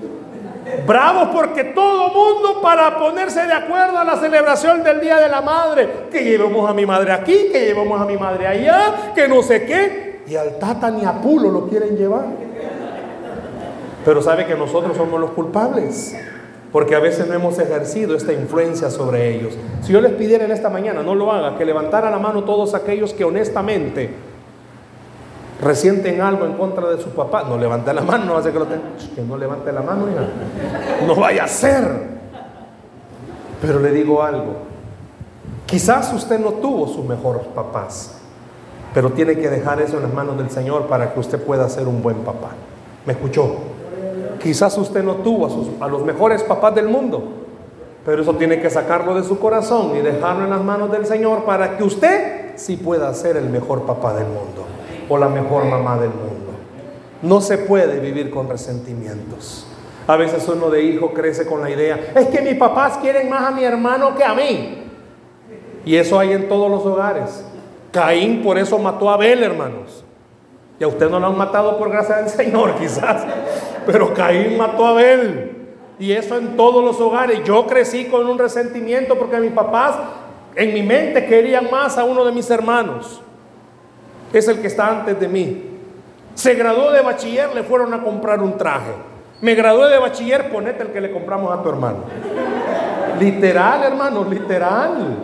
Bravos 0.86 1.30
porque 1.34 1.64
todo 1.66 2.10
mundo 2.10 2.62
para 2.62 2.98
ponerse 2.98 3.46
de 3.46 3.54
acuerdo 3.54 3.98
a 3.98 4.04
la 4.04 4.18
celebración 4.18 4.84
del 4.84 5.00
Día 5.00 5.18
de 5.18 5.30
la 5.30 5.42
Madre. 5.42 6.08
Que 6.12 6.24
llevemos 6.24 6.70
a 6.70 6.74
mi 6.74 6.86
madre 6.86 7.12
aquí, 7.12 7.50
que 7.52 7.66
llevemos 7.66 8.02
a 8.02 8.06
mi 8.06 8.18
madre 8.18 8.48
allá, 8.48 9.14
que 9.14 9.28
no 9.28 9.42
sé 9.44 9.66
qué. 9.66 10.22
Y 10.28 10.36
al 10.36 10.58
tata 10.58 10.90
ni 10.90 11.06
a 11.06 11.14
Pulo 11.22 11.52
lo 11.52 11.68
quieren 11.68 11.96
llevar. 11.96 12.26
Pero 14.04 14.22
sabe 14.22 14.46
que 14.46 14.56
nosotros 14.56 14.98
somos 14.98 15.20
los 15.20 15.32
culpables. 15.32 16.16
porque 16.72 16.94
a 16.94 17.00
veces 17.00 17.26
no 17.26 17.34
hemos 17.34 17.58
ejercido 17.58 18.18
esta 18.18 18.34
influencia 18.34 18.90
sobre 18.90 19.34
ellos. 19.34 19.54
Si 19.82 19.94
yo 19.94 20.02
les 20.02 20.12
pidiera 20.12 20.44
en 20.44 20.52
esta 20.52 20.70
mañana, 20.70 21.04
no 21.04 21.16
lo 21.16 21.32
haga, 21.32 21.58
que 21.58 21.64
levantara 21.64 22.12
la 22.12 22.20
mano 22.20 22.44
todos 22.44 22.74
aquellos 22.74 23.14
que 23.14 23.24
honestamente 23.24 24.10
resienten 25.62 26.22
algo 26.22 26.46
en 26.46 26.54
contra 26.54 26.90
de 26.90 27.02
su 27.02 27.10
papá, 27.10 27.44
no 27.48 27.58
levante 27.58 27.94
la 27.94 28.02
mano, 28.02 28.26
no 28.26 28.38
hace 28.38 28.52
que 28.52 28.60
lo 28.60 28.66
tenga, 28.66 28.84
que 29.14 29.22
no 29.22 29.38
levante 29.38 29.72
la 29.72 29.82
mano, 29.82 30.06
no 31.06 31.16
vaya 31.16 31.46
a 31.46 31.48
ser. 31.48 32.16
Pero 33.62 33.80
le 33.80 33.92
digo 33.92 34.22
algo, 34.22 34.54
quizás 35.66 36.14
usted 36.14 36.40
no 36.40 36.54
tuvo 36.54 36.88
sus 36.88 37.06
mejores 37.06 37.44
papás, 37.48 38.16
pero 38.94 39.12
tiene 39.12 39.38
que 39.38 39.50
dejar 39.50 39.82
eso 39.82 39.98
en 39.98 40.04
las 40.04 40.14
manos 40.14 40.38
del 40.38 40.50
Señor 40.50 40.88
para 40.88 41.14
que 41.14 41.20
usted 41.20 41.42
pueda 41.42 41.68
ser 41.70 41.88
un 41.88 42.04
buen 42.04 42.18
papá. 42.18 42.50
¿Me 43.06 43.14
escuchó? 43.14 43.56
Quizás 44.42 44.78
usted 44.78 45.04
no 45.04 45.16
tuvo 45.16 45.48
a, 45.82 45.86
a 45.86 45.88
los 45.88 46.04
mejores 46.04 46.44
papás 46.44 46.76
del 46.76 46.90
mundo, 46.90 47.24
pero 48.06 48.22
eso 48.22 48.36
tiene 48.36 48.60
que 48.60 48.70
sacarlo 48.70 49.16
de 49.16 49.24
su 49.24 49.40
corazón 49.40 49.96
y 49.96 50.02
dejarlo 50.02 50.44
en 50.44 50.50
las 50.50 50.64
manos 50.64 50.92
del 50.92 51.06
Señor 51.06 51.46
para 51.46 51.78
que 51.78 51.84
usted 51.84 52.58
sí 52.58 52.76
pueda 52.78 53.12
ser 53.14 53.38
el 53.38 53.50
mejor 53.50 53.84
papá 53.84 54.14
del 54.14 54.28
mundo 54.28 54.66
o 55.10 55.18
la 55.18 55.28
mejor 55.28 55.66
mamá 55.66 55.98
del 55.98 56.10
mundo. 56.10 56.54
No 57.22 57.42
se 57.42 57.58
puede 57.58 58.00
vivir 58.00 58.30
con 58.30 58.50
resentimientos. 58.50 59.66
A 60.08 60.16
veces 60.18 60.48
uno 60.48 60.70
de 60.70 60.84
hijo 60.84 61.14
crece 61.14 61.46
con 61.46 61.62
la 61.62 61.70
idea, 61.70 62.14
es 62.16 62.28
que 62.28 62.42
mis 62.42 62.56
papás 62.56 62.98
quieren 62.98 63.30
más 63.30 63.48
a 63.48 63.52
mi 63.52 63.64
hermano 63.64 64.16
que 64.16 64.24
a 64.24 64.36
mí. 64.36 64.84
Y 65.84 65.96
eso 65.96 66.20
hay 66.20 66.34
en 66.34 66.48
todos 66.48 66.70
los 66.70 66.86
hogares. 66.86 67.44
Caín 67.92 68.44
por 68.44 68.58
eso 68.58 68.78
mató 68.78 69.10
a 69.10 69.16
Abel, 69.16 69.42
hermanos. 69.42 70.04
Y 70.80 70.84
a 70.84 70.88
usted 70.88 71.10
no 71.10 71.20
lo 71.20 71.28
han 71.28 71.38
matado 71.38 71.78
por 71.78 71.90
gracia 71.90 72.18
del 72.18 72.30
Señor, 72.30 72.76
quizás. 72.80 73.26
Pero 73.86 74.14
Caín 74.14 74.58
mató 74.58 74.86
a 74.86 74.90
Abel. 74.90 75.52
Y 75.98 76.12
eso 76.12 76.38
en 76.38 76.58
todos 76.58 76.84
los 76.84 77.00
hogares. 77.00 77.42
Yo 77.46 77.66
crecí 77.66 78.06
con 78.06 78.28
un 78.28 78.38
resentimiento 78.38 79.18
porque 79.18 79.38
mis 79.38 79.52
papás 79.52 79.96
en 80.56 80.74
mi 80.74 80.84
mente 80.84 81.26
querían 81.26 81.70
más 81.72 81.98
a 81.98 82.04
uno 82.04 82.26
de 82.26 82.32
mis 82.32 82.50
hermanos. 82.50 83.22
Es 84.36 84.50
el 84.50 84.60
que 84.60 84.68
está 84.68 84.90
antes 84.90 85.18
de 85.18 85.30
mí. 85.30 85.64
Se 86.34 86.56
graduó 86.56 86.92
de 86.92 87.02
bachiller, 87.02 87.56
le 87.56 87.64
fueron 87.64 87.94
a 87.94 88.04
comprar 88.04 88.42
un 88.42 88.58
traje. 88.58 88.92
Me 89.40 89.56
gradué 89.56 89.90
de 89.90 89.98
bachiller, 89.98 90.52
ponete 90.52 90.84
el 90.84 90.90
que 90.90 91.00
le 91.00 91.10
compramos 91.10 91.58
a 91.58 91.64
tu 91.64 91.70
hermano. 91.70 92.00
Literal, 93.18 93.84
hermano, 93.84 94.26
literal. 94.26 95.16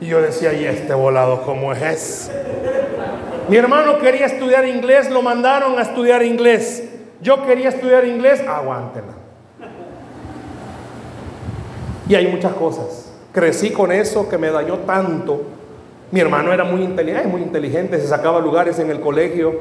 Y 0.00 0.06
yo 0.06 0.22
decía, 0.22 0.54
¿y 0.54 0.64
este 0.64 0.94
volado 0.94 1.42
cómo 1.42 1.70
es? 1.74 2.30
Mi 3.50 3.58
hermano 3.58 3.98
quería 3.98 4.24
estudiar 4.24 4.66
inglés, 4.66 5.10
lo 5.10 5.20
mandaron 5.20 5.78
a 5.78 5.82
estudiar 5.82 6.22
inglés. 6.22 6.82
Yo 7.20 7.44
quería 7.44 7.68
estudiar 7.68 8.06
inglés, 8.06 8.42
aguántela. 8.48 9.12
Y 12.08 12.14
hay 12.14 12.26
muchas 12.28 12.54
cosas. 12.54 13.12
Crecí 13.32 13.70
con 13.70 13.92
eso 13.92 14.30
que 14.30 14.38
me 14.38 14.50
dañó 14.50 14.78
tanto. 14.78 15.42
Mi 16.10 16.20
hermano 16.20 16.52
era 16.52 16.64
muy 16.64 16.82
inteligente, 16.82 17.26
muy 17.26 17.42
inteligente, 17.42 17.98
se 18.00 18.06
sacaba 18.06 18.40
lugares 18.40 18.78
en 18.78 18.90
el 18.90 19.00
colegio. 19.00 19.60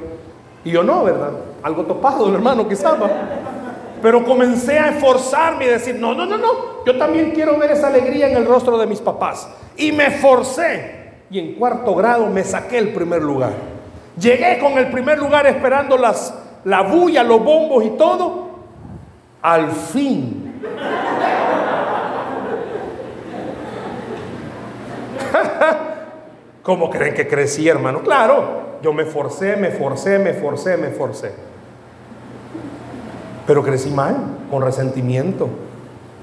Y 0.63 0.71
yo 0.71 0.83
no, 0.83 1.03
¿verdad? 1.03 1.31
Algo 1.63 1.83
topado, 1.83 2.33
hermano, 2.33 2.67
quizás. 2.67 2.95
Pero 4.01 4.23
comencé 4.23 4.77
a 4.77 4.89
esforzarme 4.89 5.65
y 5.65 5.69
decir, 5.69 5.95
no, 5.95 6.13
no, 6.13 6.25
no, 6.25 6.37
no. 6.37 6.85
Yo 6.85 6.97
también 6.97 7.31
quiero 7.31 7.57
ver 7.57 7.71
esa 7.71 7.87
alegría 7.87 8.29
en 8.29 8.37
el 8.37 8.45
rostro 8.45 8.77
de 8.77 8.85
mis 8.85 8.99
papás. 8.99 9.47
Y 9.77 9.91
me 9.91 10.11
forcé. 10.11 11.05
Y 11.31 11.39
en 11.39 11.55
cuarto 11.55 11.95
grado 11.95 12.27
me 12.27 12.43
saqué 12.43 12.77
el 12.77 12.93
primer 12.93 13.23
lugar. 13.23 13.53
Llegué 14.19 14.59
con 14.59 14.73
el 14.73 14.91
primer 14.91 15.17
lugar 15.17 15.47
esperando 15.47 15.97
las, 15.97 16.33
la 16.63 16.83
bulla, 16.83 17.23
los 17.23 17.43
bombos 17.43 17.83
y 17.83 17.89
todo. 17.91 18.45
Al 19.41 19.71
fin. 19.71 20.61
¿Cómo 26.65 26.89
creen 26.89 27.13
que 27.13 27.27
crecí, 27.27 27.69
hermano? 27.69 28.01
Claro, 28.01 28.79
yo 28.81 28.91
me 28.91 29.05
forcé, 29.05 29.55
me 29.55 29.69
forcé, 29.69 30.17
me 30.17 30.33
forcé, 30.33 30.77
me 30.77 30.89
forcé. 30.89 31.31
Pero 33.45 33.61
crecí 33.61 33.91
mal, 33.91 34.15
con 34.49 34.63
resentimiento. 34.63 35.47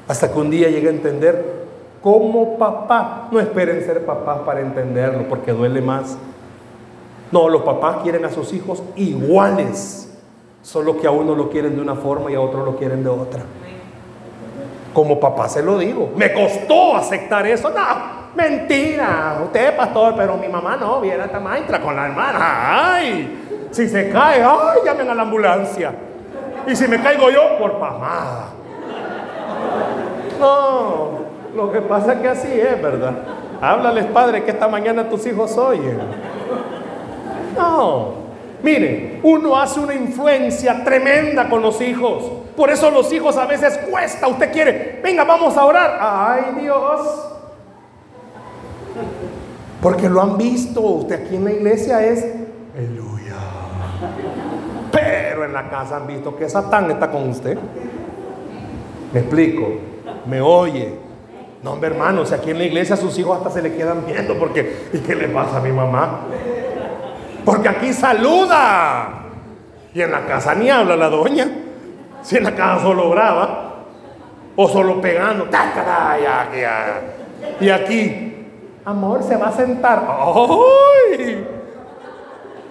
Hasta 0.08 0.32
que 0.32 0.38
un 0.40 0.50
día 0.50 0.68
llegué 0.68 0.88
a 0.88 0.90
entender, 0.90 1.62
como 2.02 2.58
papá, 2.58 3.28
no 3.30 3.38
esperen 3.38 3.84
ser 3.84 4.04
papás 4.04 4.40
para 4.40 4.60
entenderlo, 4.62 5.28
porque 5.28 5.52
duele 5.52 5.80
más. 5.80 6.18
No, 7.30 7.48
los 7.48 7.62
papás 7.62 7.98
quieren 8.02 8.24
a 8.24 8.30
sus 8.30 8.52
hijos 8.52 8.82
iguales, 8.96 10.12
solo 10.60 11.00
que 11.00 11.06
a 11.06 11.12
uno 11.12 11.36
lo 11.36 11.50
quieren 11.50 11.76
de 11.76 11.82
una 11.82 11.94
forma 11.94 12.32
y 12.32 12.34
a 12.34 12.40
otro 12.40 12.64
lo 12.64 12.74
quieren 12.76 13.04
de 13.04 13.10
otra. 13.10 13.44
Como 14.92 15.20
papá 15.20 15.48
se 15.48 15.62
lo 15.62 15.78
digo, 15.78 16.10
me 16.16 16.32
costó 16.32 16.96
aceptar 16.96 17.46
eso. 17.46 17.70
No, 17.70 18.21
mentira, 18.34 19.40
usted 19.44 19.76
pastor, 19.76 20.14
pero 20.16 20.36
mi 20.36 20.48
mamá 20.48 20.76
no, 20.76 21.00
viene 21.00 21.24
esta 21.24 21.40
maestra 21.40 21.80
con 21.80 21.94
la 21.96 22.06
hermana. 22.06 22.94
Ay, 22.94 23.68
si 23.70 23.88
se 23.88 24.10
cae, 24.10 24.42
ay, 24.42 24.80
llamen 24.84 25.10
a 25.10 25.14
la 25.14 25.22
ambulancia. 25.22 25.92
Y 26.66 26.76
si 26.76 26.86
me 26.88 27.00
caigo 27.00 27.30
yo, 27.30 27.58
por 27.58 27.78
pamada. 27.78 28.48
No, 30.38 31.10
lo 31.54 31.72
que 31.72 31.80
pasa 31.80 32.14
es 32.14 32.18
que 32.20 32.28
así 32.28 32.60
es, 32.60 32.80
¿verdad? 32.82 33.14
Háblales, 33.60 34.06
padre, 34.06 34.44
que 34.44 34.50
esta 34.50 34.68
mañana 34.68 35.08
tus 35.08 35.26
hijos 35.26 35.56
oyen. 35.56 35.98
No. 37.56 38.22
Mire, 38.62 39.20
uno 39.24 39.56
hace 39.56 39.80
una 39.80 39.94
influencia 39.94 40.84
tremenda 40.84 41.48
con 41.48 41.62
los 41.62 41.80
hijos. 41.80 42.24
Por 42.56 42.70
eso 42.70 42.90
los 42.90 43.12
hijos 43.12 43.36
a 43.36 43.46
veces 43.46 43.78
cuesta. 43.90 44.28
Usted 44.28 44.52
quiere, 44.52 45.00
venga, 45.02 45.24
vamos 45.24 45.56
a 45.56 45.64
orar. 45.64 45.98
Ay 46.00 46.60
Dios. 46.60 47.31
Porque 49.82 50.08
lo 50.08 50.22
han 50.22 50.38
visto. 50.38 50.80
Usted 50.80 51.26
aquí 51.26 51.36
en 51.36 51.44
la 51.44 51.52
iglesia 51.52 52.06
es 52.06 52.24
aleluya. 52.74 53.34
Pero 54.92 55.44
en 55.44 55.52
la 55.52 55.68
casa 55.68 55.96
han 55.96 56.06
visto 56.06 56.36
que 56.36 56.48
Satán 56.48 56.90
está 56.90 57.10
con 57.10 57.28
usted. 57.28 57.58
Me 59.12 59.20
explico. 59.20 59.68
Me 60.26 60.40
oye. 60.40 60.94
No, 61.62 61.72
hombre, 61.72 61.90
hermano, 61.90 62.24
si 62.24 62.34
aquí 62.34 62.50
en 62.50 62.58
la 62.58 62.64
iglesia 62.64 62.96
sus 62.96 63.16
hijos 63.18 63.36
hasta 63.36 63.50
se 63.50 63.62
le 63.62 63.74
quedan 63.74 64.04
viendo 64.06 64.36
porque, 64.36 64.88
¿y 64.92 64.98
qué 64.98 65.14
le 65.14 65.28
pasa 65.28 65.58
a 65.58 65.60
mi 65.60 65.70
mamá? 65.70 66.22
Porque 67.44 67.68
aquí 67.68 67.92
saluda. 67.92 69.26
Y 69.94 70.00
en 70.00 70.10
la 70.10 70.26
casa 70.26 70.54
ni 70.54 70.70
habla 70.70 70.96
la 70.96 71.08
doña. 71.08 71.48
Si 72.22 72.36
en 72.36 72.44
la 72.44 72.54
casa 72.54 72.82
solo 72.82 73.10
graba. 73.10 73.84
O 74.54 74.68
solo 74.68 75.00
pegando. 75.00 75.48
Y 77.60 77.68
aquí, 77.68 78.31
amor, 78.84 79.22
se 79.22 79.36
va 79.36 79.48
a 79.48 79.52
sentar. 79.52 80.06
¡Ay! 80.08 81.46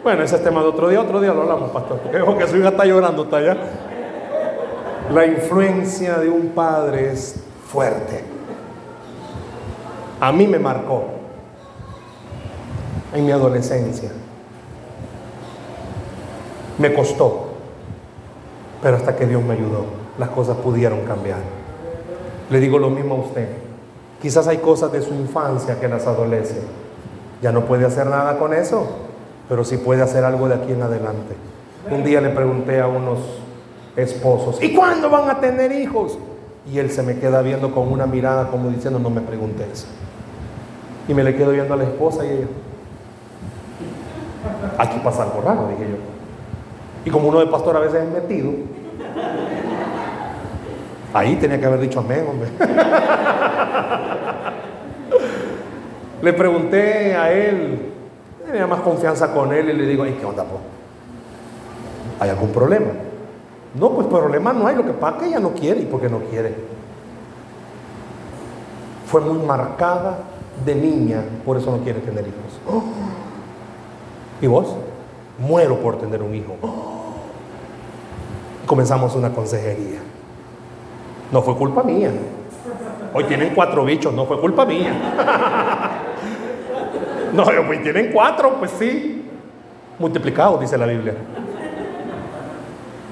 Bueno, 0.03 0.23
ese 0.23 0.35
es 0.35 0.43
tema 0.43 0.61
de 0.61 0.67
otro 0.67 0.89
día. 0.89 1.01
Otro 1.01 1.21
día 1.21 1.33
lo 1.33 1.41
hablamos, 1.41 1.69
pastor. 1.71 1.99
Porque 2.25 2.47
su 2.47 2.57
hija 2.57 2.69
está 2.69 2.85
llorando, 2.85 3.23
está 3.23 3.37
allá. 3.37 3.57
La 5.11 5.25
influencia 5.25 6.17
de 6.17 6.29
un 6.29 6.49
padre 6.49 7.11
es 7.11 7.43
fuerte. 7.67 8.23
A 10.19 10.31
mí 10.31 10.47
me 10.47 10.59
marcó 10.59 11.03
en 13.13 13.25
mi 13.25 13.31
adolescencia. 13.31 14.11
Me 16.77 16.93
costó, 16.93 17.49
pero 18.81 18.97
hasta 18.97 19.15
que 19.15 19.27
Dios 19.27 19.43
me 19.43 19.53
ayudó, 19.53 19.85
las 20.17 20.29
cosas 20.29 20.57
pudieron 20.57 21.01
cambiar. 21.01 21.39
Le 22.49 22.59
digo 22.59 22.79
lo 22.79 22.89
mismo 22.89 23.15
a 23.15 23.17
usted. 23.19 23.49
Quizás 24.21 24.47
hay 24.47 24.57
cosas 24.57 24.91
de 24.91 25.01
su 25.01 25.13
infancia 25.13 25.79
que 25.79 25.87
las 25.87 26.05
adolece. 26.05 26.61
Ya 27.41 27.51
no 27.51 27.65
puede 27.65 27.85
hacer 27.85 28.05
nada 28.05 28.37
con 28.37 28.53
eso, 28.53 28.85
pero 29.49 29.63
sí 29.63 29.77
puede 29.77 30.03
hacer 30.03 30.23
algo 30.23 30.47
de 30.47 30.55
aquí 30.55 30.71
en 30.73 30.83
adelante. 30.83 31.35
Un 31.89 32.03
día 32.03 32.21
le 32.21 32.29
pregunté 32.29 32.79
a 32.79 32.87
unos 32.87 33.19
esposos, 33.95 34.61
¿y 34.61 34.73
cuándo 34.75 35.09
van 35.09 35.29
a 35.29 35.39
tener 35.39 35.71
hijos? 35.71 36.17
Y 36.71 36.77
él 36.77 36.91
se 36.91 37.01
me 37.01 37.17
queda 37.17 37.41
viendo 37.41 37.73
con 37.73 37.91
una 37.91 38.05
mirada 38.05 38.49
como 38.49 38.69
diciendo, 38.69 38.99
no 38.99 39.09
me 39.09 39.21
pregunte 39.21 39.65
eso. 39.71 39.87
Y 41.07 41.13
me 41.15 41.23
le 41.23 41.35
quedo 41.35 41.51
viendo 41.51 41.73
a 41.73 41.77
la 41.77 41.83
esposa 41.83 42.23
y 42.23 42.29
ella, 42.29 42.47
aquí 44.77 44.99
pasa 45.03 45.23
algo 45.23 45.41
raro, 45.41 45.67
dije 45.69 45.89
yo. 45.89 45.97
Y 47.03 47.09
como 47.09 47.29
uno 47.29 47.39
de 47.39 47.47
pastor 47.47 47.75
a 47.75 47.79
veces 47.79 48.03
es 48.03 48.09
metido, 48.11 48.51
ahí 51.13 51.35
tenía 51.35 51.59
que 51.59 51.65
haber 51.65 51.79
dicho 51.79 51.99
amén, 51.99 52.25
hombre. 52.29 52.49
le 56.21 56.33
pregunté 56.33 57.15
a 57.15 57.31
él, 57.31 57.93
tenía 58.45 58.67
más 58.67 58.81
confianza 58.81 59.33
con 59.33 59.53
él 59.53 59.69
y 59.69 59.73
le 59.73 59.85
digo, 59.85 60.05
¿y 60.05 60.13
qué 60.13 60.25
onda, 60.25 60.43
pues? 60.43 60.61
¿Hay 62.19 62.29
algún 62.29 62.51
problema? 62.51 62.91
No, 63.73 63.91
pues 63.91 64.07
problema 64.07 64.53
no 64.53 64.67
hay, 64.67 64.75
lo 64.75 64.85
que 64.85 64.91
pasa 64.91 65.17
es 65.17 65.23
que 65.23 65.29
ella 65.29 65.39
no 65.39 65.51
quiere 65.51 65.81
y 65.81 65.85
porque 65.85 66.09
no 66.09 66.19
quiere. 66.19 66.53
Fue 69.07 69.21
muy 69.21 69.45
marcada 69.45 70.19
de 70.65 70.75
niña, 70.75 71.23
por 71.45 71.57
eso 71.57 71.71
no 71.71 71.83
quiere 71.83 71.99
tener 71.99 72.25
hijos. 72.27 72.83
¿Y 74.41 74.47
vos? 74.47 74.75
Muero 75.39 75.79
por 75.79 75.97
tener 75.97 76.21
un 76.21 76.35
hijo. 76.35 76.55
Comenzamos 78.65 79.15
una 79.15 79.33
consejería. 79.33 80.10
No 81.31 81.41
fue 81.41 81.55
culpa 81.55 81.83
mía. 81.83 82.11
Hoy 83.13 83.23
tienen 83.25 83.53
cuatro 83.53 83.83
bichos, 83.85 84.13
no 84.13 84.25
fue 84.25 84.39
culpa 84.39 84.65
mía. 84.65 84.93
No, 87.33 87.43
hoy 87.43 87.77
tienen 87.77 88.11
cuatro, 88.11 88.55
pues 88.59 88.71
sí. 88.71 89.25
Multiplicados, 89.99 90.59
dice 90.59 90.77
la 90.77 90.85
Biblia. 90.85 91.13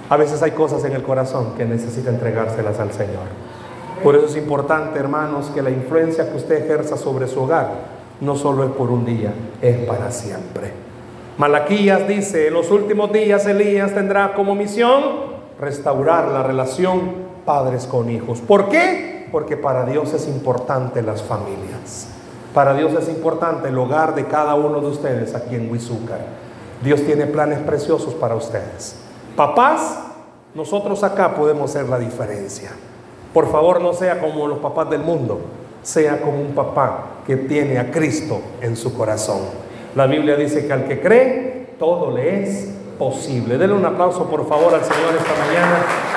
A 0.09 0.17
veces 0.17 0.41
hay 0.43 0.51
cosas 0.51 0.83
en 0.83 0.91
el 0.91 1.03
corazón 1.03 1.53
que 1.55 1.63
necesita 1.63 2.09
entregárselas 2.09 2.79
al 2.81 2.91
Señor. 2.91 3.27
Por 4.03 4.15
eso 4.17 4.25
es 4.25 4.35
importante, 4.35 4.99
hermanos, 4.99 5.51
que 5.53 5.61
la 5.61 5.69
influencia 5.69 6.29
que 6.29 6.35
usted 6.35 6.65
ejerza 6.65 6.97
sobre 6.97 7.27
su 7.27 7.43
hogar 7.43 7.69
no 8.21 8.35
solo 8.35 8.65
es 8.65 8.71
por 8.71 8.89
un 8.91 9.05
día, 9.05 9.31
es 9.61 9.77
para 9.85 10.11
siempre. 10.11 10.73
Malaquías 11.37 12.07
dice, 12.07 12.47
en 12.47 12.53
los 12.53 12.71
últimos 12.71 13.13
días 13.13 13.45
Elías 13.45 13.93
tendrá 13.93 14.33
como 14.33 14.55
misión 14.55 15.01
restaurar 15.61 16.29
la 16.29 16.43
relación 16.43 17.28
padres 17.49 17.87
con 17.87 18.11
hijos. 18.11 18.41
¿Por 18.41 18.69
qué? 18.69 19.27
Porque 19.31 19.57
para 19.57 19.83
Dios 19.83 20.13
es 20.13 20.27
importante 20.27 21.01
las 21.01 21.23
familias. 21.23 22.05
Para 22.53 22.75
Dios 22.75 22.93
es 22.93 23.09
importante 23.09 23.69
el 23.69 23.77
hogar 23.79 24.13
de 24.13 24.25
cada 24.25 24.53
uno 24.53 24.79
de 24.79 24.85
ustedes 24.85 25.33
aquí 25.33 25.55
en 25.55 25.71
Huizúcar. 25.71 26.19
Dios 26.83 27.01
tiene 27.07 27.25
planes 27.25 27.57
preciosos 27.57 28.13
para 28.13 28.35
ustedes. 28.35 28.97
Papás, 29.35 29.97
nosotros 30.53 31.03
acá 31.03 31.33
podemos 31.33 31.71
ser 31.71 31.89
la 31.89 31.97
diferencia. 31.97 32.69
Por 33.33 33.51
favor, 33.51 33.81
no 33.81 33.93
sea 33.93 34.21
como 34.21 34.45
los 34.45 34.59
papás 34.59 34.87
del 34.91 35.01
mundo, 35.01 35.39
sea 35.81 36.21
como 36.21 36.39
un 36.39 36.53
papá 36.53 37.21
que 37.25 37.35
tiene 37.35 37.79
a 37.79 37.89
Cristo 37.89 38.41
en 38.61 38.77
su 38.77 38.95
corazón. 38.95 39.39
La 39.95 40.05
Biblia 40.05 40.35
dice 40.35 40.67
que 40.67 40.73
al 40.73 40.87
que 40.87 41.01
cree, 41.01 41.73
todo 41.79 42.11
le 42.11 42.43
es 42.43 42.69
posible. 42.99 43.57
Denle 43.57 43.75
un 43.75 43.85
aplauso, 43.85 44.25
por 44.25 44.47
favor, 44.47 44.71
al 44.71 44.83
Señor 44.83 45.15
esta 45.17 45.33
mañana. 45.47 46.08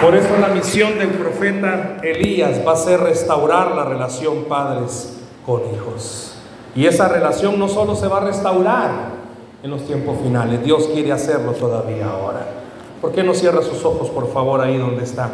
Por 0.00 0.14
eso 0.14 0.36
la 0.38 0.48
misión 0.48 0.98
del 0.98 1.08
profeta 1.08 1.96
Elías 2.02 2.60
va 2.66 2.72
a 2.72 2.76
ser 2.76 3.00
restaurar 3.00 3.74
la 3.74 3.84
relación 3.84 4.44
padres 4.44 5.16
con 5.46 5.62
hijos. 5.74 6.34
Y 6.74 6.84
esa 6.84 7.08
relación 7.08 7.58
no 7.58 7.66
solo 7.66 7.96
se 7.96 8.06
va 8.06 8.18
a 8.18 8.24
restaurar 8.24 8.90
en 9.62 9.70
los 9.70 9.86
tiempos 9.86 10.18
finales, 10.22 10.62
Dios 10.62 10.88
quiere 10.92 11.12
hacerlo 11.12 11.52
todavía 11.52 12.10
ahora. 12.10 12.46
¿Por 13.00 13.12
qué 13.12 13.22
no 13.22 13.32
cierra 13.32 13.62
sus 13.62 13.84
ojos, 13.86 14.10
por 14.10 14.30
favor, 14.32 14.60
ahí 14.60 14.76
donde 14.76 15.02
está? 15.02 15.30